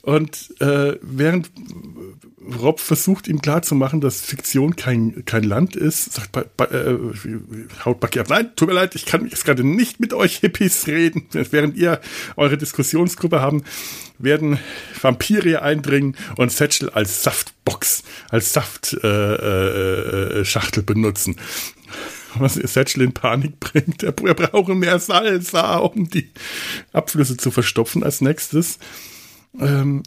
Und 0.04 0.54
äh, 0.60 0.98
während 1.02 1.50
Rob 2.62 2.82
versucht 2.82 3.30
ihm 3.30 3.42
klarzumachen, 3.42 4.02
dass 4.02 4.20
Fiktion 4.20 4.76
kein, 4.76 5.24
kein 5.24 5.44
Land 5.44 5.78
ist, 5.78 6.12
sagt 6.12 6.34
ba, 6.34 6.44
ba, 6.58 6.66
äh, 6.66 6.98
haut 7.86 8.02
Bucky 8.02 8.20
ab, 8.20 8.28
nein, 8.28 8.54
tut 8.58 8.68
mir 8.68 8.74
leid, 8.74 8.96
ich 8.96 9.06
kann 9.06 9.26
jetzt 9.26 9.46
gerade 9.46 9.64
nicht 9.64 10.02
mit 10.02 10.14
euch 10.14 10.40
Hippies 10.40 10.88
reden. 10.88 11.26
Während 11.32 11.78
ihr 11.78 12.02
eure 12.36 12.58
Diskussionsgruppe 12.58 13.40
haben, 13.40 13.64
werden 14.20 14.60
Vampire 15.02 15.62
eindringen 15.62 16.18
und 16.36 16.52
Satchel 16.52 16.90
als 16.90 17.24
Saftbox, 17.24 18.04
als 18.30 18.52
Saftschachtel 18.52 19.00
äh, 19.06 20.42
äh, 20.42 20.80
äh 20.80 20.84
benutzen 20.86 21.38
was 22.40 22.56
Satchel 22.56 23.04
in 23.04 23.14
Panik 23.14 23.60
bringt. 23.60 24.02
Er, 24.02 24.12
brauche 24.12 24.74
mehr 24.74 24.98
Salsa, 24.98 25.78
um 25.78 26.10
die 26.10 26.32
Abflüsse 26.92 27.38
zu 27.38 27.52
verstopfen. 27.52 28.04
Als 28.04 28.22
nächstes 28.22 28.80
ähm, 29.60 30.04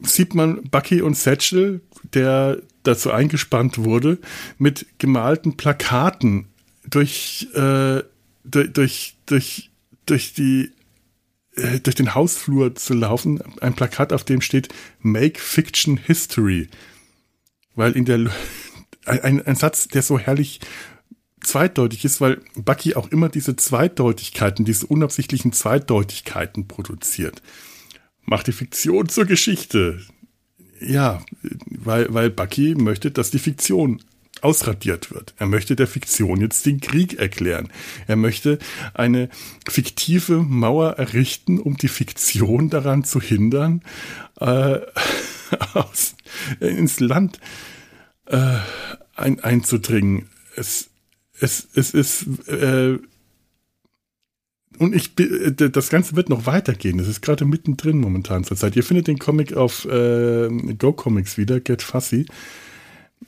sieht 0.00 0.34
man 0.34 0.62
Bucky 0.64 1.02
und 1.02 1.16
Satchel, 1.16 1.80
der 2.12 2.60
dazu 2.82 3.10
eingespannt 3.10 3.78
wurde, 3.78 4.18
mit 4.58 4.86
gemalten 4.98 5.56
Plakaten 5.56 6.48
durch, 6.88 7.48
äh, 7.54 8.02
durch, 8.44 8.72
durch, 8.72 9.16
durch, 9.26 9.70
durch 10.06 10.34
die 10.34 10.72
äh, 11.56 11.80
durch 11.80 11.94
den 11.94 12.14
Hausflur 12.14 12.74
zu 12.74 12.94
laufen, 12.94 13.40
ein 13.60 13.74
Plakat, 13.74 14.12
auf 14.12 14.24
dem 14.24 14.40
steht 14.40 14.68
Make 15.00 15.40
Fiction 15.40 15.96
History. 15.96 16.68
Weil 17.74 17.92
in 17.92 18.04
der 18.04 18.30
ein, 19.06 19.42
ein 19.42 19.56
Satz, 19.56 19.88
der 19.88 20.02
so 20.02 20.18
herrlich 20.18 20.60
zweideutig 21.42 22.04
ist, 22.04 22.20
weil 22.20 22.40
Bucky 22.54 22.94
auch 22.94 23.08
immer 23.08 23.28
diese 23.28 23.54
Zweideutigkeiten, 23.56 24.64
diese 24.64 24.86
unabsichtlichen 24.86 25.52
Zweideutigkeiten 25.52 26.66
produziert 26.68 27.42
macht 28.24 28.46
die 28.46 28.52
Fiktion 28.52 29.08
zur 29.08 29.26
Geschichte. 29.26 30.00
Ja, 30.80 31.22
weil, 31.66 32.12
weil 32.12 32.30
Bucky 32.30 32.74
möchte, 32.74 33.10
dass 33.10 33.30
die 33.30 33.38
Fiktion 33.38 34.00
ausradiert 34.42 35.10
wird. 35.10 35.34
Er 35.38 35.46
möchte 35.46 35.74
der 35.74 35.86
Fiktion 35.86 36.40
jetzt 36.40 36.66
den 36.66 36.80
Krieg 36.80 37.18
erklären. 37.18 37.68
Er 38.06 38.16
möchte 38.16 38.58
eine 38.92 39.30
fiktive 39.68 40.38
Mauer 40.42 40.98
errichten, 40.98 41.58
um 41.58 41.76
die 41.76 41.88
Fiktion 41.88 42.68
daran 42.68 43.04
zu 43.04 43.20
hindern, 43.20 43.82
äh, 44.40 44.80
aus, 45.72 46.14
ins 46.60 47.00
Land 47.00 47.40
äh, 48.26 48.58
ein, 49.14 49.40
einzudringen. 49.40 50.28
Es, 50.56 50.90
es, 51.40 51.68
es 51.74 51.94
ist 51.94 52.26
äh, 52.48 52.98
und 54.78 54.94
ich, 54.94 55.18
äh, 55.18 55.52
das 55.52 55.88
Ganze 55.88 56.16
wird 56.16 56.28
noch 56.28 56.46
weitergehen. 56.46 56.98
Das 56.98 57.08
ist 57.08 57.22
gerade 57.22 57.44
mittendrin 57.44 57.98
momentan 57.98 58.44
zur 58.44 58.56
Zeit. 58.56 58.76
Ihr 58.76 58.84
findet 58.84 59.06
den 59.06 59.18
Comic 59.18 59.54
auf 59.54 59.84
äh, 59.84 60.48
Go 60.78 60.92
Comics 60.92 61.38
wieder, 61.38 61.60
Get 61.60 61.82
Fussy. 61.82 62.26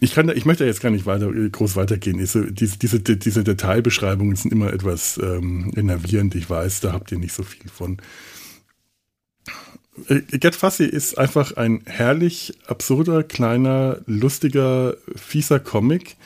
Ich 0.00 0.14
kann, 0.14 0.28
ich 0.28 0.44
möchte 0.44 0.64
jetzt 0.64 0.82
gar 0.82 0.90
nicht 0.90 1.06
weiter, 1.06 1.32
groß 1.32 1.76
weitergehen. 1.76 2.18
Diese, 2.18 2.52
diese, 2.52 3.00
diese, 3.00 3.44
Detailbeschreibungen 3.44 4.36
sind 4.36 4.52
immer 4.52 4.72
etwas 4.72 5.18
ähm, 5.22 5.72
enervierend. 5.74 6.34
Ich 6.34 6.50
weiß, 6.50 6.80
da 6.80 6.92
habt 6.92 7.12
ihr 7.12 7.18
nicht 7.18 7.32
so 7.32 7.42
viel 7.42 7.70
von. 7.70 7.96
Äh, 10.08 10.20
Get 10.38 10.54
Fussy 10.54 10.84
ist 10.84 11.16
einfach 11.16 11.56
ein 11.56 11.82
herrlich 11.86 12.52
absurder, 12.66 13.22
kleiner, 13.22 14.00
lustiger, 14.06 14.96
fieser 15.14 15.60
Comic. 15.60 16.16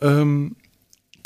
Ähm, 0.00 0.56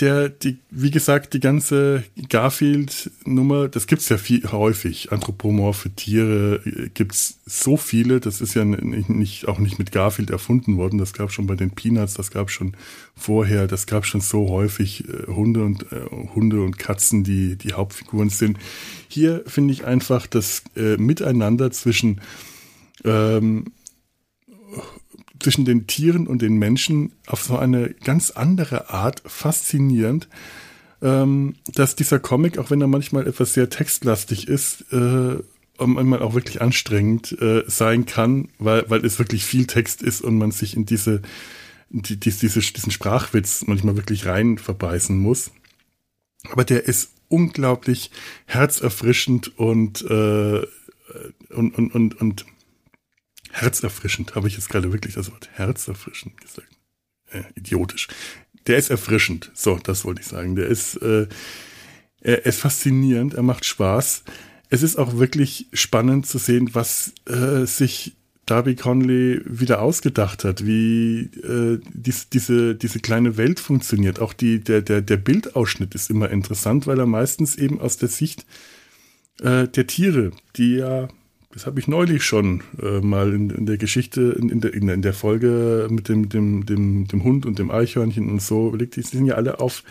der, 0.00 0.28
die, 0.28 0.59
wie 0.71 0.90
gesagt, 0.90 1.35
die 1.35 1.40
ganze 1.40 2.04
Garfield-Nummer, 2.28 3.69
das 3.69 3.87
gibt's 3.87 4.09
ja 4.09 4.16
viel 4.16 4.50
häufig. 4.50 5.12
Anthropomorphe 5.12 5.90
Tiere 5.90 6.62
äh, 6.64 6.88
gibt's 6.88 7.40
so 7.47 7.76
viele. 7.76 8.21
Das 8.21 8.40
ist 8.40 8.54
ja 8.54 8.64
nicht, 8.64 9.49
auch 9.49 9.59
nicht 9.59 9.78
mit 9.78 9.92
Garfield 9.92 10.30
erfunden 10.30 10.76
worden. 10.76 10.99
Das 10.99 11.12
gab 11.12 11.33
schon 11.33 11.47
bei 11.47 11.54
den 11.54 11.73
Peanuts, 11.73 12.14
das 12.14 12.30
gab 12.30 12.50
schon 12.50 12.75
vorher, 13.14 13.66
das 13.66 13.87
gab 13.87 14.07
schon 14.07 14.21
so 14.21 14.49
häufig 14.49 15.09
äh, 15.09 15.26
Hunde 15.26 15.64
und 15.64 15.92
äh, 15.92 16.07
Hunde 16.35 16.62
und 16.62 16.78
Katzen, 16.78 17.23
die 17.23 17.57
die 17.57 17.75
Hauptfiguren 17.75 18.30
sind. 18.30 18.59
Hier 19.09 19.42
finde 19.47 19.75
ich 19.75 19.85
einfach 19.85 20.26
das 20.26 20.62
äh, 20.76 20.97
Miteinander 20.97 21.71
zwischen 21.71 22.21
ähm, 23.04 23.66
zwischen 25.40 25.64
den 25.64 25.87
Tieren 25.87 26.26
und 26.26 26.42
den 26.42 26.56
Menschen 26.56 27.12
auf 27.26 27.42
so 27.42 27.59
eine 27.59 27.94
ganz 28.04 28.30
andere 28.30 28.90
Art 28.90 29.23
faszinierend, 29.26 30.28
ähm, 31.02 31.54
dass 31.75 31.97
dieser 31.97 32.18
Comic, 32.18 32.59
auch 32.59 32.70
wenn 32.70 32.80
er 32.80 32.87
manchmal 32.87 33.26
etwas 33.26 33.54
sehr 33.54 33.70
textlastig 33.70 34.49
ist, 34.49 34.92
äh, 34.92 35.37
manchmal 35.78 36.23
auch 36.23 36.35
wirklich 36.35 36.61
anstrengend 36.61 37.32
äh, 37.40 37.64
sein 37.66 38.04
kann, 38.04 38.49
weil, 38.59 38.88
weil 38.90 39.04
es 39.04 39.18
wirklich 39.18 39.44
viel 39.44 39.66
Text 39.66 40.02
ist 40.02 40.20
und 40.20 40.37
man 40.37 40.50
sich 40.50 40.76
in 40.76 40.85
diese, 40.85 41.23
die, 41.88 42.18
diese, 42.18 42.47
diesen 42.47 42.92
Sprachwitz 42.92 43.64
manchmal 43.66 43.97
wirklich 43.97 44.26
rein 44.26 44.59
verbeißen 44.59 45.18
muss. 45.18 45.50
Aber 46.50 46.64
der 46.64 46.85
ist 46.85 47.12
unglaublich 47.28 48.11
herzerfrischend 48.47 49.56
und, 49.59 50.02
äh, 50.02 50.66
und, 51.50 51.78
und, 51.78 51.94
und, 51.94 52.20
und 52.20 52.47
Herzerfrischend, 53.50 54.35
habe 54.35 54.49
ich 54.49 54.54
jetzt 54.54 54.69
gerade 54.69 54.92
wirklich 54.92 55.14
das 55.14 55.30
Wort 55.30 55.49
herzerfrischend 55.52 56.40
gesagt. 56.40 56.69
Äh, 57.30 57.42
idiotisch. 57.54 58.09
der 58.66 58.76
ist 58.76 58.90
erfrischend. 58.90 59.50
So, 59.54 59.78
das 59.83 60.04
wollte 60.04 60.21
ich 60.21 60.26
sagen. 60.26 60.57
Der 60.57 60.66
ist, 60.66 60.97
äh, 60.97 61.26
er 62.21 62.45
ist 62.47 62.61
faszinierend, 62.61 63.35
er 63.35 63.42
macht 63.42 63.64
Spaß. 63.64 64.25
Es 64.69 64.83
ist 64.83 64.97
auch 64.97 65.19
wirklich 65.19 65.66
spannend 65.73 66.26
zu 66.26 66.38
sehen, 66.38 66.71
was 66.75 67.12
äh, 67.26 67.66
sich 67.66 68.16
Darby 68.47 68.75
Conley 68.75 69.42
wieder 69.45 69.80
ausgedacht 69.80 70.42
hat, 70.42 70.66
wie 70.66 71.30
äh, 71.42 71.80
dies, 71.92 72.28
diese, 72.30 72.75
diese 72.75 72.99
kleine 72.99 73.37
Welt 73.37 73.61
funktioniert. 73.61 74.19
Auch 74.19 74.33
die, 74.33 74.59
der, 74.59 74.83
der, 74.83 75.02
der 75.02 75.16
Bildausschnitt 75.16 75.95
ist 75.95 76.11
immer 76.11 76.30
interessant, 76.30 76.88
weil 76.88 76.99
er 76.99 77.07
meistens 77.07 77.54
eben 77.54 77.80
aus 77.80 77.97
der 77.97 78.09
Sicht 78.09 78.45
äh, 79.40 79.69
der 79.69 79.87
Tiere, 79.87 80.33
die 80.57 80.76
ja 80.76 81.09
das 81.52 81.66
habe 81.66 81.80
ich 81.80 81.88
neulich 81.88 82.25
schon 82.25 82.62
äh, 82.80 83.00
mal 83.00 83.33
in, 83.35 83.50
in, 83.50 83.66
der 83.66 83.76
Geschichte, 83.76 84.37
in, 84.38 84.49
in, 84.49 84.61
der, 84.61 84.73
in, 84.73 85.02
der, 85.02 85.12
Folge 85.12 85.88
mit 85.90 86.09
dem, 86.09 86.28
dem, 86.28 86.64
dem, 86.64 87.09
dem 87.09 87.25
Hund 87.25 87.45
und 87.45 87.59
dem 87.59 87.71
Eichhörnchen 87.71 88.30
und 88.30 88.40
so 88.40 88.69
überlegt, 88.69 88.97
die 88.97 89.02
sind 89.02 89.26
ja 89.26 89.35
alle 89.35 89.59
auf, 89.59 89.83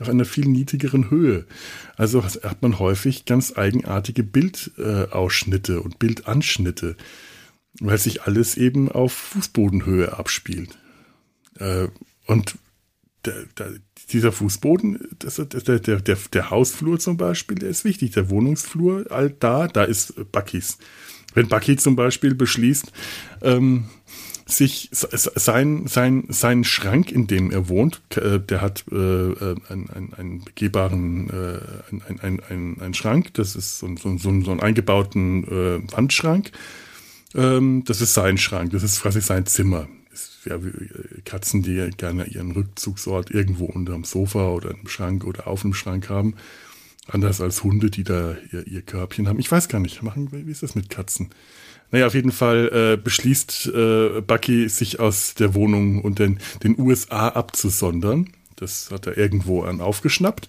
auf 0.00 0.08
einer 0.08 0.24
viel 0.24 0.46
niedrigeren 0.46 1.10
Höhe. 1.10 1.44
Also 1.96 2.22
hat 2.22 2.62
man 2.62 2.78
häufig 2.78 3.24
ganz 3.24 3.56
eigenartige 3.56 4.22
Bildausschnitte 4.22 5.80
und 5.80 5.98
Bildanschnitte, 5.98 6.96
weil 7.80 7.98
sich 7.98 8.22
alles 8.22 8.56
eben 8.56 8.88
auf 8.90 9.12
Fußbodenhöhe 9.12 10.16
abspielt. 10.16 10.78
Äh, 11.58 11.88
und 12.26 12.54
der, 13.28 13.44
der, 13.58 13.78
dieser 14.10 14.32
Fußboden, 14.32 15.08
das, 15.18 15.36
der, 15.36 15.78
der, 15.78 16.00
der, 16.00 16.16
der 16.32 16.50
Hausflur 16.50 16.98
zum 16.98 17.16
Beispiel, 17.16 17.58
der 17.58 17.68
ist 17.68 17.84
wichtig. 17.84 18.12
Der 18.12 18.30
Wohnungsflur, 18.30 19.06
all 19.10 19.30
da, 19.30 19.68
da 19.68 19.84
ist 19.84 20.14
Buckys 20.32 20.78
wenn 21.34 21.48
Bucky 21.48 21.76
zum 21.76 21.96
Beispiel 21.96 22.34
beschließt, 22.34 22.92
ähm, 23.42 23.84
sich 24.46 24.88
sein, 24.90 25.86
sein, 25.86 26.24
sein 26.30 26.64
Schrank, 26.64 27.12
in 27.12 27.26
dem 27.26 27.50
er 27.50 27.68
wohnt, 27.68 28.00
äh, 28.16 28.40
der 28.40 28.62
hat 28.62 28.84
äh, 28.90 28.96
äh 28.96 29.56
einen, 29.68 30.14
einen, 30.16 30.44
begehbaren 30.44 31.28
äh, 31.28 32.10
einen, 32.18 32.40
einen, 32.40 32.80
einen 32.80 32.94
Schrank, 32.94 33.34
das 33.34 33.56
ist 33.56 33.78
so, 33.78 33.94
so, 33.96 34.16
so, 34.16 34.40
so 34.40 34.50
einen 34.50 34.60
eingebauten 34.60 35.44
äh, 35.44 35.92
Wandschrank. 35.92 36.50
Ähm, 37.34 37.84
das 37.84 38.00
ist 38.00 38.14
sein 38.14 38.38
Schrank, 38.38 38.72
das 38.72 38.82
ist 38.82 39.02
quasi 39.02 39.20
sein 39.20 39.44
Zimmer. 39.44 39.86
Ja, 40.44 40.56
äh, 40.56 41.20
Katzen, 41.24 41.62
die 41.62 41.90
gerne 41.96 42.26
ihren 42.26 42.52
Rückzugsort 42.52 43.30
irgendwo 43.30 43.66
unter 43.66 43.92
dem 43.92 44.04
Sofa 44.04 44.48
oder 44.48 44.70
im 44.70 44.88
Schrank 44.88 45.24
oder 45.24 45.46
auf 45.46 45.62
dem 45.62 45.74
Schrank 45.74 46.08
haben. 46.08 46.34
Anders 47.06 47.40
als 47.40 47.64
Hunde, 47.64 47.90
die 47.90 48.04
da 48.04 48.36
ihr, 48.52 48.66
ihr 48.66 48.82
Körbchen 48.82 49.28
haben. 49.28 49.38
Ich 49.38 49.50
weiß 49.50 49.68
gar 49.68 49.80
nicht, 49.80 50.02
machen, 50.02 50.28
wie 50.30 50.50
ist 50.50 50.62
das 50.62 50.74
mit 50.74 50.90
Katzen? 50.90 51.30
Naja, 51.90 52.06
auf 52.06 52.14
jeden 52.14 52.32
Fall 52.32 52.70
äh, 52.72 53.02
beschließt 53.02 53.72
äh, 53.74 54.20
Bucky, 54.20 54.68
sich 54.68 55.00
aus 55.00 55.34
der 55.34 55.54
Wohnung 55.54 56.02
und 56.02 56.18
den, 56.18 56.38
den 56.62 56.78
USA 56.78 57.28
abzusondern. 57.28 58.30
Das 58.56 58.90
hat 58.90 59.06
er 59.06 59.16
irgendwo 59.16 59.62
an 59.62 59.80
aufgeschnappt. 59.80 60.48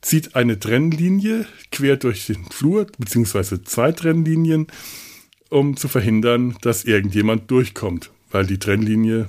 Zieht 0.00 0.34
eine 0.34 0.58
Trennlinie 0.58 1.46
quer 1.70 1.96
durch 1.96 2.26
den 2.26 2.44
Flur, 2.46 2.86
beziehungsweise 2.98 3.62
zwei 3.62 3.92
Trennlinien, 3.92 4.66
um 5.48 5.76
zu 5.76 5.88
verhindern, 5.88 6.56
dass 6.62 6.84
irgendjemand 6.84 7.50
durchkommt. 7.50 8.10
Weil 8.34 8.46
die 8.46 8.58
Trennlinie 8.58 9.28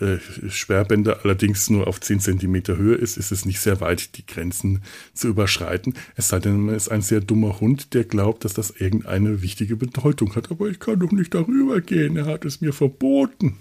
äh, 0.00 0.16
Sperrbänder 0.48 1.20
allerdings 1.24 1.68
nur 1.68 1.86
auf 1.86 2.00
10 2.00 2.20
cm 2.20 2.68
Höhe 2.68 2.94
ist, 2.94 3.18
ist 3.18 3.32
es 3.32 3.44
nicht 3.44 3.60
sehr 3.60 3.82
weit, 3.82 4.16
die 4.16 4.24
Grenzen 4.24 4.82
zu 5.12 5.28
überschreiten. 5.28 5.92
Es 6.16 6.28
sei 6.28 6.38
denn, 6.38 6.58
man 6.58 6.74
ist 6.74 6.88
ein 6.88 7.02
sehr 7.02 7.20
dummer 7.20 7.60
Hund, 7.60 7.92
der 7.92 8.04
glaubt, 8.04 8.46
dass 8.46 8.54
das 8.54 8.70
irgendeine 8.70 9.42
wichtige 9.42 9.76
Bedeutung 9.76 10.34
hat. 10.36 10.50
Aber 10.50 10.68
ich 10.68 10.80
kann 10.80 11.00
doch 11.00 11.12
nicht 11.12 11.34
darüber 11.34 11.82
gehen. 11.82 12.16
Er 12.16 12.24
hat 12.24 12.46
es 12.46 12.62
mir 12.62 12.72
verboten. 12.72 13.58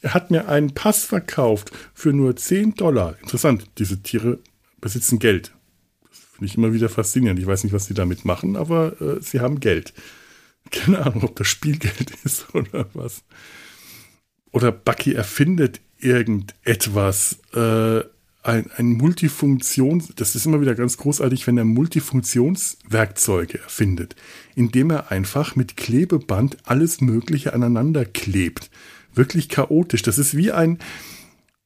Er 0.00 0.14
hat 0.14 0.32
mir 0.32 0.48
einen 0.48 0.74
Pass 0.74 1.04
verkauft 1.04 1.70
für 1.94 2.12
nur 2.12 2.34
10 2.34 2.74
Dollar. 2.74 3.16
Interessant, 3.22 3.66
diese 3.78 4.02
Tiere 4.02 4.40
besitzen 4.80 5.20
Geld. 5.20 5.52
Das 6.10 6.18
finde 6.18 6.46
ich 6.46 6.56
immer 6.56 6.72
wieder 6.72 6.88
faszinierend. 6.88 7.38
Ich 7.38 7.46
weiß 7.46 7.62
nicht, 7.62 7.72
was 7.72 7.86
sie 7.86 7.94
damit 7.94 8.24
machen, 8.24 8.56
aber 8.56 9.00
äh, 9.00 9.20
sie 9.20 9.38
haben 9.38 9.60
Geld. 9.60 9.94
Keine 10.70 11.04
Ahnung, 11.04 11.24
ob 11.24 11.36
das 11.36 11.48
Spielgeld 11.48 12.10
ist 12.24 12.54
oder 12.54 12.88
was 12.94 13.22
oder 14.52 14.70
Bucky 14.70 15.14
erfindet 15.14 15.80
irgendetwas, 15.98 17.38
äh, 17.54 18.00
ein, 18.44 18.70
ein 18.76 18.92
Multifunktions, 18.94 20.12
das 20.16 20.34
ist 20.34 20.46
immer 20.46 20.60
wieder 20.60 20.74
ganz 20.74 20.96
großartig, 20.96 21.46
wenn 21.46 21.58
er 21.58 21.64
Multifunktionswerkzeuge 21.64 23.60
erfindet, 23.60 24.16
indem 24.56 24.90
er 24.90 25.12
einfach 25.12 25.54
mit 25.54 25.76
Klebeband 25.76 26.56
alles 26.64 27.00
Mögliche 27.00 27.54
aneinander 27.54 28.04
klebt. 28.04 28.70
Wirklich 29.14 29.48
chaotisch. 29.48 30.02
Das 30.02 30.18
ist 30.18 30.36
wie 30.36 30.50
ein 30.50 30.78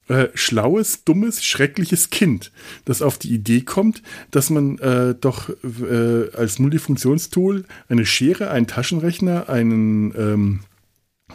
äh, 0.08 0.28
schlaues, 0.34 1.04
dummes, 1.04 1.44
schreckliches 1.44 2.10
Kind, 2.10 2.52
das 2.84 3.02
auf 3.02 3.18
die 3.18 3.32
Idee 3.34 3.62
kommt, 3.62 4.02
dass 4.30 4.50
man 4.50 4.78
äh, 4.78 5.14
doch 5.20 5.50
äh, 5.64 6.30
als 6.32 6.58
Multifunktionstool 6.58 7.64
eine 7.88 8.06
Schere, 8.06 8.50
einen 8.50 8.66
Taschenrechner, 8.66 9.48
einen 9.48 10.14
ähm, 10.16 10.60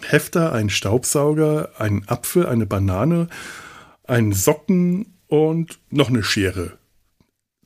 Hefter, 0.01 0.53
einen 0.53 0.69
Staubsauger, 0.69 1.71
einen 1.79 2.07
Apfel, 2.07 2.45
eine 2.45 2.65
Banane, 2.65 3.27
einen 4.05 4.33
Socken 4.33 5.17
und 5.27 5.79
noch 5.89 6.09
eine 6.09 6.23
Schere 6.23 6.77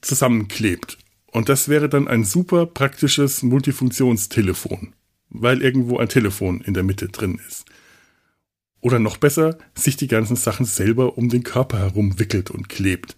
zusammenklebt. 0.01 0.97
Und 1.31 1.49
das 1.49 1.67
wäre 1.67 1.89
dann 1.89 2.07
ein 2.07 2.23
super 2.23 2.65
praktisches 2.65 3.43
Multifunktionstelefon, 3.43 4.93
weil 5.29 5.61
irgendwo 5.61 5.97
ein 5.97 6.09
Telefon 6.09 6.61
in 6.61 6.73
der 6.73 6.83
Mitte 6.83 7.09
drin 7.09 7.39
ist. 7.47 7.65
Oder 8.85 8.99
noch 8.99 9.17
besser, 9.17 9.57
sich 9.73 9.97
die 9.97 10.07
ganzen 10.07 10.35
Sachen 10.35 10.67
selber 10.67 11.17
um 11.17 11.27
den 11.27 11.41
Körper 11.41 11.79
herum 11.79 12.19
wickelt 12.19 12.51
und 12.51 12.69
klebt. 12.69 13.15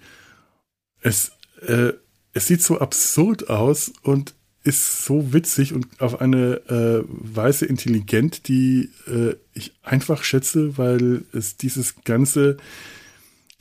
Es, 1.02 1.34
äh, 1.60 1.92
es 2.32 2.48
sieht 2.48 2.62
so 2.62 2.80
absurd 2.80 3.50
aus 3.50 3.92
und 4.02 4.34
ist 4.64 5.04
so 5.04 5.34
witzig 5.34 5.74
und 5.74 6.00
auf 6.00 6.22
eine 6.22 6.62
äh, 6.70 7.04
Weise 7.10 7.66
intelligent, 7.66 8.48
die 8.48 8.92
äh, 9.08 9.36
ich 9.52 9.74
einfach 9.84 10.24
schätze, 10.24 10.78
weil 10.78 11.26
es 11.34 11.58
dieses 11.58 11.96
ganze, 12.06 12.56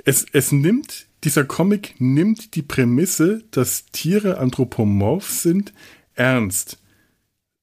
es, 0.04 0.26
es 0.32 0.52
nimmt, 0.52 1.08
dieser 1.24 1.42
Comic 1.42 1.96
nimmt 1.98 2.54
die 2.54 2.62
Prämisse, 2.62 3.42
dass 3.50 3.86
Tiere 3.86 4.38
anthropomorph 4.38 5.28
sind, 5.28 5.72
ernst, 6.14 6.78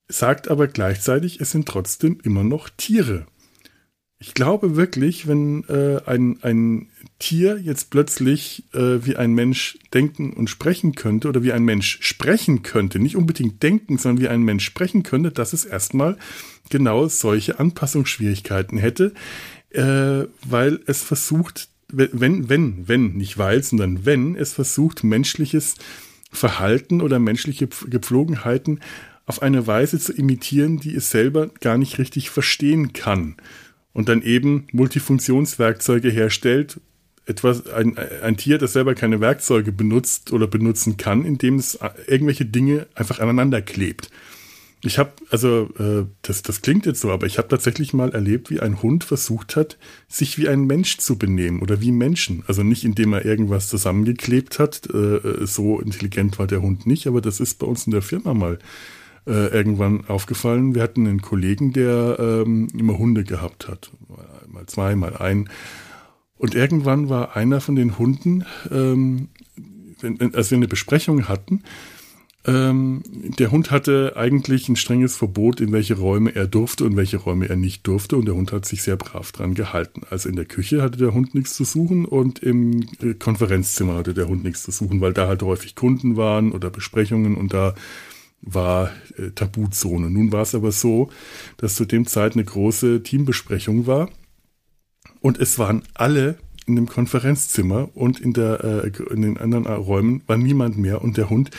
sagt 0.10 0.50
aber 0.50 0.68
gleichzeitig, 0.68 1.40
es 1.40 1.52
sind 1.52 1.66
trotzdem 1.66 2.20
immer 2.26 2.44
noch 2.44 2.68
Tiere. 2.68 3.26
Ich 4.26 4.34
glaube 4.34 4.78
wirklich, 4.78 5.28
wenn 5.28 5.66
äh, 5.68 6.00
ein, 6.06 6.42
ein 6.44 6.88
Tier 7.20 7.60
jetzt 7.60 7.90
plötzlich 7.90 8.64
äh, 8.74 9.06
wie 9.06 9.18
ein 9.18 9.34
Mensch 9.34 9.78
denken 9.94 10.32
und 10.32 10.50
sprechen 10.50 10.96
könnte 10.96 11.28
oder 11.28 11.44
wie 11.44 11.52
ein 11.52 11.66
Mensch 11.66 11.98
sprechen 12.00 12.64
könnte, 12.64 13.00
nicht 13.00 13.18
unbedingt 13.18 13.62
denken, 13.62 13.98
sondern 13.98 14.24
wie 14.24 14.30
ein 14.30 14.44
Mensch 14.44 14.64
sprechen 14.64 15.04
könnte, 15.04 15.32
dass 15.32 15.52
es 15.52 15.66
erstmal 15.66 16.18
genau 16.70 17.10
solche 17.10 17.60
Anpassungsschwierigkeiten 17.60 18.78
hätte, 18.78 19.14
äh, 19.72 20.24
weil 20.46 20.80
es 20.86 21.04
versucht, 21.04 21.68
wenn, 21.90 22.48
wenn, 22.48 22.88
wenn, 22.88 23.18
nicht 23.18 23.38
weil, 23.38 23.62
sondern 23.62 24.06
wenn 24.06 24.38
es 24.38 24.54
versucht, 24.54 25.04
menschliches 25.04 25.76
Verhalten 26.32 27.02
oder 27.02 27.20
menschliche 27.20 27.68
Gepflogenheiten 27.68 28.80
auf 29.26 29.42
eine 29.42 29.68
Weise 29.68 30.00
zu 30.00 30.14
imitieren, 30.14 30.80
die 30.80 30.96
es 30.96 31.12
selber 31.12 31.50
gar 31.60 31.78
nicht 31.78 32.00
richtig 32.00 32.30
verstehen 32.30 32.94
kann 32.94 33.36
und 33.94 34.10
dann 34.10 34.22
eben 34.22 34.68
Multifunktionswerkzeuge 34.72 36.10
herstellt. 36.10 36.80
Etwas, 37.26 37.68
ein, 37.68 37.98
ein 37.98 38.36
Tier, 38.36 38.58
das 38.58 38.74
selber 38.74 38.96
keine 38.96 39.22
Werkzeuge 39.22 39.72
benutzt 39.72 40.34
oder 40.34 40.48
benutzen 40.48 40.98
kann, 40.98 41.24
indem 41.24 41.56
es 41.56 41.80
irgendwelche 42.08 42.46
Dinge 42.46 42.88
einfach 42.96 43.20
aneinander 43.20 43.62
klebt. 43.62 44.10
Ich 44.86 44.98
habe, 44.98 45.12
also 45.30 45.70
äh, 45.80 46.06
das, 46.24 46.42
das 46.42 46.62
klingt 46.62 46.86
jetzt 46.86 47.00
so, 47.00 47.12
aber 47.12 47.26
ich 47.26 47.38
habe 47.38 47.48
tatsächlich 47.48 47.94
mal 47.94 48.12
erlebt, 48.12 48.50
wie 48.50 48.60
ein 48.60 48.82
Hund 48.82 49.06
versucht 49.06 49.56
hat, 49.56 49.78
sich 50.10 50.38
wie 50.38 50.50
ein 50.50 50.66
Mensch 50.66 50.98
zu 50.98 51.18
benehmen 51.18 51.62
oder 51.62 51.80
wie 51.80 51.94
Menschen. 51.94 52.44
Also 52.48 52.64
nicht, 52.64 52.84
indem 52.84 53.14
er 53.14 53.24
irgendwas 53.24 53.70
zusammengeklebt 53.70 54.60
hat. 54.60 54.90
Äh, 54.94 55.46
so 55.46 55.80
intelligent 55.80 56.38
war 56.38 56.48
der 56.48 56.62
Hund 56.62 56.86
nicht, 56.86 57.08
aber 57.08 57.22
das 57.22 57.40
ist 57.40 57.60
bei 57.60 57.66
uns 57.66 57.86
in 57.86 57.92
der 57.92 58.02
Firma 58.02 58.34
mal 58.34 58.60
äh, 59.28 59.48
irgendwann 59.48 60.06
aufgefallen. 60.08 60.76
Wir 60.76 60.84
hatten 60.84 61.08
einen 61.08 61.22
Kollegen, 61.22 61.74
der 61.74 62.18
ähm, 62.20 62.68
immer 62.78 62.98
Hunde 62.98 63.24
gehabt 63.24 63.68
hat. 63.68 63.92
Mal 64.48 64.66
zwei, 64.68 64.96
mal 64.96 65.16
ein. 65.18 65.50
Und 66.38 66.56
irgendwann 66.56 67.10
war 67.10 67.36
einer 67.36 67.62
von 67.62 67.76
den 67.76 67.98
Hunden, 67.98 68.46
ähm, 68.72 69.30
wenn, 70.02 70.36
als 70.36 70.52
wir 70.52 70.58
eine 70.58 70.68
Besprechung 70.68 71.28
hatten, 71.28 71.64
ähm, 72.46 73.04
der 73.40 73.52
Hund 73.52 73.72
hatte 73.72 74.14
eigentlich 74.18 74.68
ein 74.68 74.76
strenges 74.76 75.16
Verbot, 75.16 75.62
in 75.62 75.72
welche 75.72 75.98
Räume 75.98 76.36
er 76.36 76.46
durfte 76.46 76.84
und 76.84 76.98
welche 76.98 77.18
Räume 77.18 77.48
er 77.48 77.56
nicht 77.56 77.88
durfte. 77.88 78.18
Und 78.18 78.26
der 78.26 78.36
Hund 78.36 78.52
hat 78.52 78.66
sich 78.66 78.84
sehr 78.84 78.98
brav 78.98 79.32
dran 79.32 79.54
gehalten. 79.54 80.02
Also 80.10 80.28
in 80.28 80.36
der 80.36 80.46
Küche 80.46 80.82
hatte 80.82 80.98
der 80.98 81.14
Hund 81.14 81.36
nichts 81.36 81.54
zu 81.54 81.64
suchen 81.64 82.04
und 82.04 82.40
im 82.40 82.82
äh, 83.02 83.14
Konferenzzimmer 83.14 83.96
hatte 83.96 84.14
der 84.14 84.28
Hund 84.28 84.44
nichts 84.44 84.64
zu 84.64 84.72
suchen, 84.72 85.00
weil 85.00 85.14
da 85.14 85.28
halt 85.28 85.42
häufig 85.42 85.76
Kunden 85.76 86.18
waren 86.18 86.52
oder 86.52 86.70
Besprechungen 86.70 87.36
und 87.36 87.54
da 87.54 87.76
war 88.46 88.92
äh, 89.18 89.32
Tabuzone. 89.32 90.10
Nun 90.10 90.32
war 90.32 90.42
es 90.42 90.54
aber 90.56 90.72
so, 90.72 91.10
dass 91.58 91.76
zu 91.76 91.86
dem 91.86 92.06
Zeit 92.06 92.34
eine 92.34 92.44
große 92.44 93.04
Teambesprechung 93.04 93.88
war 93.88 94.10
und 95.22 95.40
es 95.40 95.58
waren 95.58 95.84
alle 95.94 96.38
in 96.66 96.76
dem 96.76 96.88
Konferenzzimmer 96.88 97.90
und 97.94 98.20
in, 98.20 98.34
der, 98.34 98.64
äh, 98.64 99.14
in 99.14 99.22
den 99.22 99.38
anderen 99.38 99.66
Räumen 99.66 100.22
war 100.28 100.38
niemand 100.38 100.78
mehr 100.78 101.02
und 101.02 101.18
der 101.18 101.30
Hund 101.30 101.52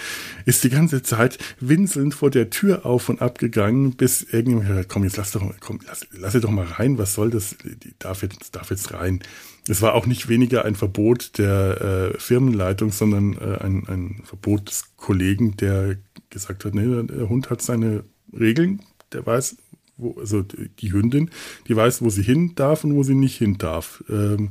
ist 0.47 0.65
die 0.65 0.71
ganze 0.71 1.03
Zeit 1.03 1.39
winselnd 1.61 2.15
vor 2.15 2.31
der 2.31 2.51
Tür 2.51 2.87
auf 2.87 3.09
und 3.09 3.21
ab 3.21 3.39
gegangen, 3.39 3.97
bis 3.97 4.23
irgendjemand 4.23 4.69
gesagt 4.69 4.89
komm, 4.89 5.05
jetzt 5.05 5.17
lass 5.17 5.33
doch 5.33 5.43
komm, 5.61 5.81
lass, 5.87 6.07
lass 6.13 6.33
doch 6.35 6.51
mal 6.51 6.65
rein, 6.65 6.99
was 6.99 7.15
soll 7.15 7.31
das, 7.31 7.57
die 7.65 7.95
darf 7.99 8.23
jetzt, 8.23 8.55
darf 8.55 8.71
jetzt 8.71 8.93
rein. 8.93 9.21
Es 9.69 9.81
war 9.81 9.95
auch 9.95 10.07
nicht 10.07 10.29
weniger 10.29 10.65
ein 10.65 10.75
Verbot 10.75 11.39
der 11.39 12.13
äh, 12.15 12.19
Firmenleitung, 12.19 12.91
sondern 12.91 13.35
äh, 13.35 13.59
ein, 13.63 13.87
ein 13.89 14.23
Verbot 14.25 14.69
des 14.69 14.97
Kollegen, 14.97 15.57
der 15.57 15.97
gesagt 16.35 16.67
hat, 16.67 16.75
nee, 16.75 17.03
der 17.05 17.29
Hund 17.31 17.49
hat 17.49 17.63
seine 17.63 18.05
Regeln, 18.39 18.83
der 19.13 19.25
weiß, 19.25 19.57
wo, 19.97 20.19
also 20.19 20.43
die 20.43 20.93
Hündin, 20.93 21.31
die 21.69 21.77
weiß, 21.77 22.03
wo 22.03 22.11
sie 22.11 22.23
hin 22.23 22.55
darf 22.57 22.85
und 22.85 22.95
wo 22.95 23.03
sie 23.03 23.15
nicht 23.15 23.39
hin 23.39 23.57
darf. 23.57 24.05
Ähm, 24.11 24.51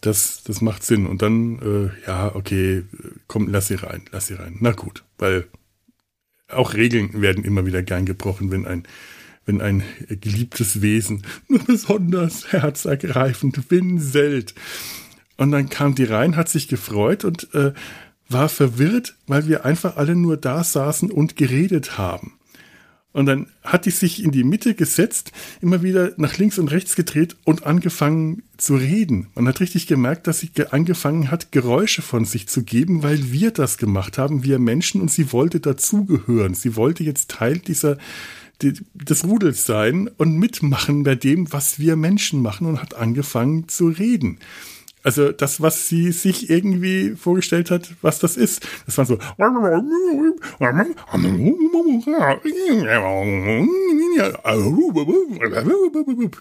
das, 0.00 0.42
das 0.42 0.60
macht 0.60 0.82
Sinn. 0.82 1.06
Und 1.06 1.22
dann, 1.22 1.58
äh, 1.60 2.06
ja, 2.06 2.34
okay, 2.34 2.82
komm, 3.26 3.48
lass 3.48 3.68
sie 3.68 3.76
rein, 3.76 4.02
lass 4.10 4.26
sie 4.26 4.34
rein. 4.34 4.56
Na 4.60 4.72
gut, 4.72 5.04
weil 5.18 5.46
auch 6.48 6.74
Regeln 6.74 7.20
werden 7.20 7.44
immer 7.44 7.66
wieder 7.66 7.82
gern 7.82 8.04
gebrochen, 8.04 8.50
wenn 8.50 8.66
ein, 8.66 8.84
wenn 9.46 9.60
ein 9.60 9.82
geliebtes 10.08 10.82
Wesen 10.82 11.22
nur 11.48 11.60
besonders 11.64 12.52
herzergreifend 12.52 13.70
winselt. 13.70 14.54
Und 15.36 15.50
dann 15.50 15.68
kam 15.68 15.94
die 15.94 16.04
rein, 16.04 16.36
hat 16.36 16.48
sich 16.48 16.68
gefreut 16.68 17.24
und 17.24 17.52
äh, 17.54 17.72
war 18.28 18.48
verwirrt, 18.48 19.16
weil 19.26 19.48
wir 19.48 19.64
einfach 19.64 19.96
alle 19.96 20.16
nur 20.16 20.36
da 20.36 20.64
saßen 20.64 21.10
und 21.10 21.36
geredet 21.36 21.98
haben. 21.98 22.34
Und 23.14 23.26
dann 23.26 23.46
hat 23.62 23.86
die 23.86 23.92
sich 23.92 24.24
in 24.24 24.32
die 24.32 24.42
Mitte 24.42 24.74
gesetzt, 24.74 25.30
immer 25.60 25.84
wieder 25.84 26.12
nach 26.16 26.36
links 26.36 26.58
und 26.58 26.72
rechts 26.72 26.96
gedreht 26.96 27.36
und 27.44 27.64
angefangen 27.64 28.42
zu 28.56 28.74
reden. 28.74 29.28
Man 29.36 29.46
hat 29.46 29.60
richtig 29.60 29.86
gemerkt, 29.86 30.26
dass 30.26 30.40
sie 30.40 30.50
angefangen 30.70 31.30
hat, 31.30 31.52
Geräusche 31.52 32.02
von 32.02 32.24
sich 32.24 32.48
zu 32.48 32.64
geben, 32.64 33.04
weil 33.04 33.30
wir 33.30 33.52
das 33.52 33.78
gemacht 33.78 34.18
haben, 34.18 34.42
wir 34.42 34.58
Menschen, 34.58 35.00
und 35.00 35.12
sie 35.12 35.32
wollte 35.32 35.60
dazugehören. 35.60 36.54
Sie 36.54 36.74
wollte 36.74 37.04
jetzt 37.04 37.30
Teil 37.30 37.58
dieser, 37.58 37.98
des 38.60 39.24
Rudels 39.24 39.64
sein 39.64 40.10
und 40.16 40.36
mitmachen 40.36 41.04
bei 41.04 41.14
dem, 41.14 41.52
was 41.52 41.78
wir 41.78 41.94
Menschen 41.94 42.42
machen 42.42 42.66
und 42.66 42.82
hat 42.82 42.94
angefangen 42.94 43.68
zu 43.68 43.86
reden. 43.86 44.40
Also 45.04 45.32
das, 45.32 45.60
was 45.60 45.86
sie 45.86 46.12
sich 46.12 46.48
irgendwie 46.48 47.14
vorgestellt 47.14 47.70
hat, 47.70 47.94
was 48.00 48.18
das 48.18 48.38
ist. 48.38 48.66
Das 48.86 48.96
war 48.96 49.04
so 49.04 49.18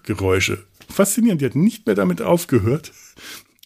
Geräusche. 0.03 0.63
Faszinierend. 0.89 1.41
Die 1.41 1.45
hat 1.45 1.55
nicht 1.55 1.85
mehr 1.85 1.95
damit 1.95 2.21
aufgehört 2.21 2.93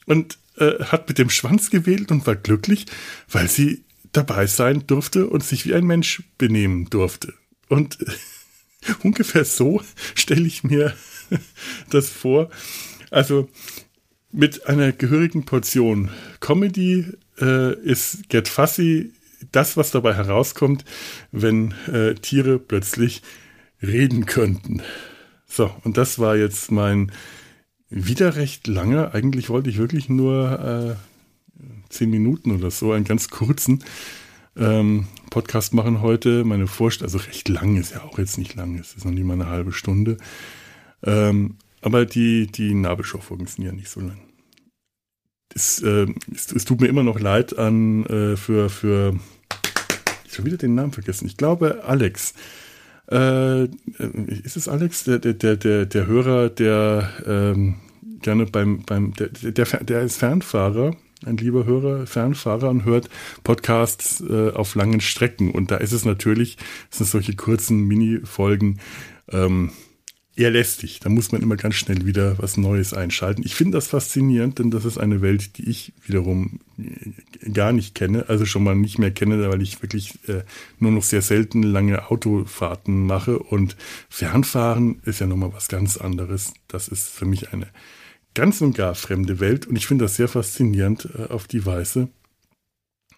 und 0.08 0.40
äh, 0.58 0.84
hat 0.86 1.08
mit 1.08 1.20
dem 1.20 1.30
Schwanz 1.30 1.70
gewählt 1.70 2.12
und 2.12 2.26
war 2.26 2.36
glücklich, 2.36 2.88
weil 3.30 3.48
sie 3.48 3.84
dabei 4.14 4.48
sein 4.48 4.88
durfte 4.88 5.28
und 5.28 5.44
sich 5.44 5.68
wie 5.68 5.76
ein 5.76 5.86
Mensch 5.86 6.24
benehmen 6.40 6.90
durfte. 6.90 7.36
Und 7.70 8.00
äh, 8.02 8.94
ungefähr 9.04 9.46
so 9.46 9.82
stelle 10.16 10.48
ich 10.48 10.64
mir 10.64 10.96
das 11.92 12.10
vor. 12.10 12.50
Also 13.12 13.48
mit 14.32 14.68
einer 14.68 14.92
gehörigen 14.92 15.46
Portion 15.46 16.10
Comedy 16.40 17.06
äh, 17.40 17.74
ist 17.82 18.30
Get 18.30 18.48
Fussy 18.48 19.14
das, 19.52 19.78
was 19.78 19.92
dabei 19.92 20.14
herauskommt, 20.14 20.84
wenn 21.32 21.74
äh, 21.92 22.16
Tiere 22.16 22.60
plötzlich 22.60 23.22
reden 23.82 24.26
könnten. 24.26 24.82
So, 25.48 25.72
und 25.84 25.98
das 25.98 26.20
war 26.20 26.36
jetzt 26.36 26.72
mein 26.72 27.12
wieder 27.90 28.36
recht 28.36 28.68
langer, 28.68 29.14
eigentlich 29.14 29.50
wollte 29.50 29.70
ich 29.70 29.78
wirklich 29.78 30.10
nur 30.10 30.98
äh, 31.00 31.62
zehn 31.90 32.10
Minuten 32.10 32.52
oder 32.52 32.72
so, 32.72 32.92
einen 32.92 33.06
ganz 33.06 33.30
kurzen 33.30 33.84
ähm, 34.58 35.08
Podcast 35.30 35.74
machen 35.74 36.02
heute. 36.02 36.44
Meine 36.44 36.68
Vorstellung, 36.68 37.14
also 37.14 37.26
recht 37.26 37.48
lang 37.48 37.78
ist 37.78 37.94
ja 37.94 38.04
auch 38.04 38.18
jetzt 38.18 38.38
nicht 38.38 38.56
lang, 38.56 38.78
es 38.78 38.94
ist 38.96 39.06
noch 39.06 39.12
nicht 39.12 39.24
mal 39.24 39.34
eine 39.34 39.48
halbe 39.48 39.72
Stunde. 39.72 40.18
Ähm, 41.04 41.56
aber 41.88 42.06
die, 42.06 42.48
die 42.48 42.74
Nabelschau-Folgen 42.74 43.48
sind 43.48 43.64
ja 43.64 43.72
nicht 43.72 43.88
so 43.88 44.02
lang. 44.02 44.20
Es, 45.56 45.82
äh, 45.82 46.06
es, 46.36 46.52
es, 46.52 46.66
tut 46.66 46.82
mir 46.82 46.88
immer 46.88 47.04
noch 47.04 47.18
leid 47.18 47.58
an 47.58 48.06
äh, 48.08 48.36
für, 48.36 48.70
für 48.70 49.18
ich 50.26 50.34
schon 50.34 50.46
wieder 50.46 50.58
den 50.58 50.76
Namen 50.76 50.92
vergessen. 50.92 51.26
Ich 51.26 51.38
glaube 51.38 51.86
Alex. 51.86 52.34
Äh, 53.10 53.68
ist 54.44 54.58
es 54.58 54.68
Alex, 54.68 55.06
der, 55.06 55.20
der, 55.20 55.56
der, 55.56 55.86
der 55.86 56.08
Hörer, 56.08 56.50
der 56.50 57.10
ähm, 57.26 57.76
gerne 58.22 58.48
beim, 58.48 58.84
beim 58.84 59.14
der, 59.14 59.30
der, 59.30 59.66
der 59.66 60.02
ist 60.02 60.18
Fernfahrer, 60.18 60.94
ein 61.26 61.38
lieber 61.38 61.64
Hörer, 61.66 62.06
Fernfahrer 62.06 62.70
und 62.70 62.84
hört 62.84 63.10
Podcasts 63.46 64.22
äh, 64.30 64.52
auf 64.52 64.76
langen 64.76 65.00
Strecken. 65.00 65.52
Und 65.52 65.72
da 65.72 65.78
ist 65.78 65.94
es 65.94 66.04
natürlich, 66.04 66.58
es 66.92 66.98
sind 66.98 67.08
solche 67.08 67.34
kurzen 67.38 67.86
Mini-Folgen, 67.86 68.82
ähm, 69.32 69.72
eher 70.38 70.52
lästig. 70.52 71.00
Da 71.00 71.10
muss 71.10 71.32
man 71.32 71.42
immer 71.42 71.58
ganz 71.58 71.76
schnell 71.76 72.06
wieder 72.06 72.38
was 72.38 72.58
Neues 72.58 72.94
einschalten. 72.94 73.42
Ich 73.44 73.56
finde 73.56 73.78
das 73.78 73.88
faszinierend, 73.88 74.60
denn 74.60 74.70
das 74.70 74.86
ist 74.86 74.98
eine 74.98 75.22
Welt, 75.22 75.58
die 75.58 75.68
ich 75.70 75.94
wiederum 76.06 76.60
äh, 76.78 77.50
gar 77.50 77.74
nicht 77.74 77.96
kenne, 77.96 78.26
also 78.30 78.46
schon 78.46 78.64
mal 78.64 78.76
nicht 78.76 79.00
mehr 79.00 79.12
kenne, 79.12 79.50
weil 79.50 79.62
ich 79.62 79.82
wirklich 79.82 80.20
äh, 80.30 80.44
nur 80.80 80.92
noch 80.92 81.04
sehr 81.04 81.24
selten 81.24 81.64
lange 81.64 82.10
Autofahrten 82.10 83.06
mache 83.06 83.40
und 83.40 83.76
Fernfahren 84.10 85.02
ist 85.06 85.20
ja 85.20 85.28
nochmal 85.28 85.54
was 85.54 85.68
ganz 85.68 85.98
anderes. 85.98 86.54
Das 86.68 86.88
ist 86.88 87.10
für 87.10 87.26
mich 87.26 87.52
eine 87.52 87.68
ganz 88.36 88.62
und 88.62 88.78
gar 88.78 88.94
fremde 88.94 89.40
Welt 89.40 89.66
und 89.66 89.76
ich 89.76 89.88
finde 89.88 90.06
das 90.06 90.16
sehr 90.16 90.28
faszinierend 90.28 91.10
äh, 91.18 91.24
auf 91.34 91.48
die 91.48 91.66
Weise, 91.66 92.10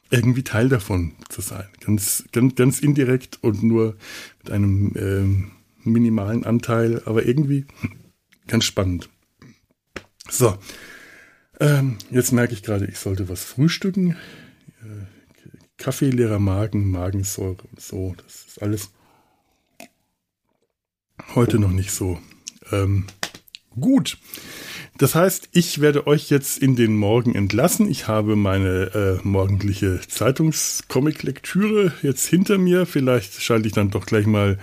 irgendwie 0.09 0.43
Teil 0.43 0.69
davon 0.69 1.11
zu 1.27 1.41
sein. 1.41 1.67
Ganz, 1.81 2.23
ganz, 2.31 2.55
ganz 2.55 2.79
indirekt 2.79 3.39
und 3.41 3.61
nur 3.61 3.97
mit 4.41 4.51
einem 4.51 4.93
ähm, 4.95 5.51
minimalen 5.83 6.45
Anteil, 6.45 7.01
aber 7.05 7.25
irgendwie 7.25 7.65
ganz 8.47 8.65
spannend. 8.65 9.09
So, 10.29 10.57
ähm, 11.59 11.97
jetzt 12.11 12.31
merke 12.31 12.53
ich 12.53 12.63
gerade, 12.63 12.85
ich 12.85 12.99
sollte 12.99 13.29
was 13.29 13.43
frühstücken. 13.43 14.11
Äh, 14.81 15.05
Kaffee, 15.77 16.09
leerer 16.09 16.39
Magen, 16.39 16.89
Magensäure 16.91 17.63
und 17.71 17.81
so, 17.81 18.15
das 18.23 18.45
ist 18.47 18.61
alles 18.61 18.91
heute 21.35 21.59
noch 21.59 21.71
nicht 21.71 21.91
so 21.91 22.19
ähm, 22.71 23.05
gut. 23.79 24.17
Das 24.97 25.15
heißt, 25.15 25.49
ich 25.53 25.79
werde 25.79 26.07
euch 26.07 26.29
jetzt 26.29 26.57
in 26.61 26.75
den 26.75 26.97
Morgen 26.97 27.33
entlassen. 27.33 27.89
Ich 27.89 28.07
habe 28.07 28.35
meine 28.35 29.19
äh, 29.23 29.27
morgendliche 29.27 30.01
Zeitungscomic-Lektüre 30.05 31.93
jetzt 32.01 32.27
hinter 32.27 32.57
mir. 32.57 32.85
Vielleicht 32.85 33.41
schalte 33.41 33.67
ich 33.67 33.73
dann 33.73 33.91
doch 33.91 34.05
gleich 34.05 34.25
mal 34.25 34.59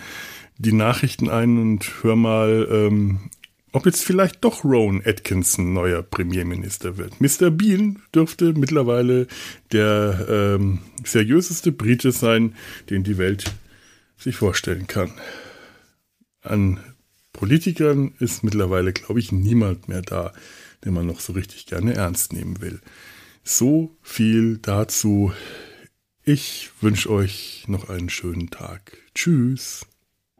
die 0.58 0.72
Nachrichten 0.72 1.28
ein 1.28 1.58
und 1.58 2.02
hör 2.02 2.16
mal, 2.16 2.68
ähm, 2.70 3.30
ob 3.72 3.84
jetzt 3.84 4.04
vielleicht 4.04 4.42
doch 4.42 4.64
Rowan 4.64 5.02
Atkinson 5.04 5.74
neuer 5.74 6.02
Premierminister 6.02 6.96
wird. 6.96 7.20
Mr. 7.20 7.50
Bean 7.50 8.00
dürfte 8.14 8.54
mittlerweile 8.54 9.26
der 9.72 10.26
ähm, 10.30 10.78
seriöseste 11.04 11.72
Brite 11.72 12.12
sein, 12.12 12.54
den 12.88 13.04
die 13.04 13.18
Welt 13.18 13.52
sich 14.16 14.36
vorstellen 14.36 14.86
kann. 14.86 15.12
An 16.40 16.80
Politikern 17.34 18.14
ist 18.18 18.44
mittlerweile, 18.44 18.94
glaube 18.94 19.20
ich, 19.20 19.30
niemand 19.30 19.88
mehr 19.88 20.00
da, 20.00 20.32
den 20.84 20.94
man 20.94 21.06
noch 21.06 21.20
so 21.20 21.34
richtig 21.34 21.66
gerne 21.66 21.92
ernst 21.92 22.32
nehmen 22.32 22.62
will. 22.62 22.80
So 23.44 23.94
viel 24.00 24.56
dazu. 24.56 25.32
Ich 26.24 26.70
wünsche 26.80 27.10
euch 27.10 27.64
noch 27.68 27.90
einen 27.90 28.08
schönen 28.08 28.48
Tag. 28.48 28.96
Tschüss. 29.14 29.84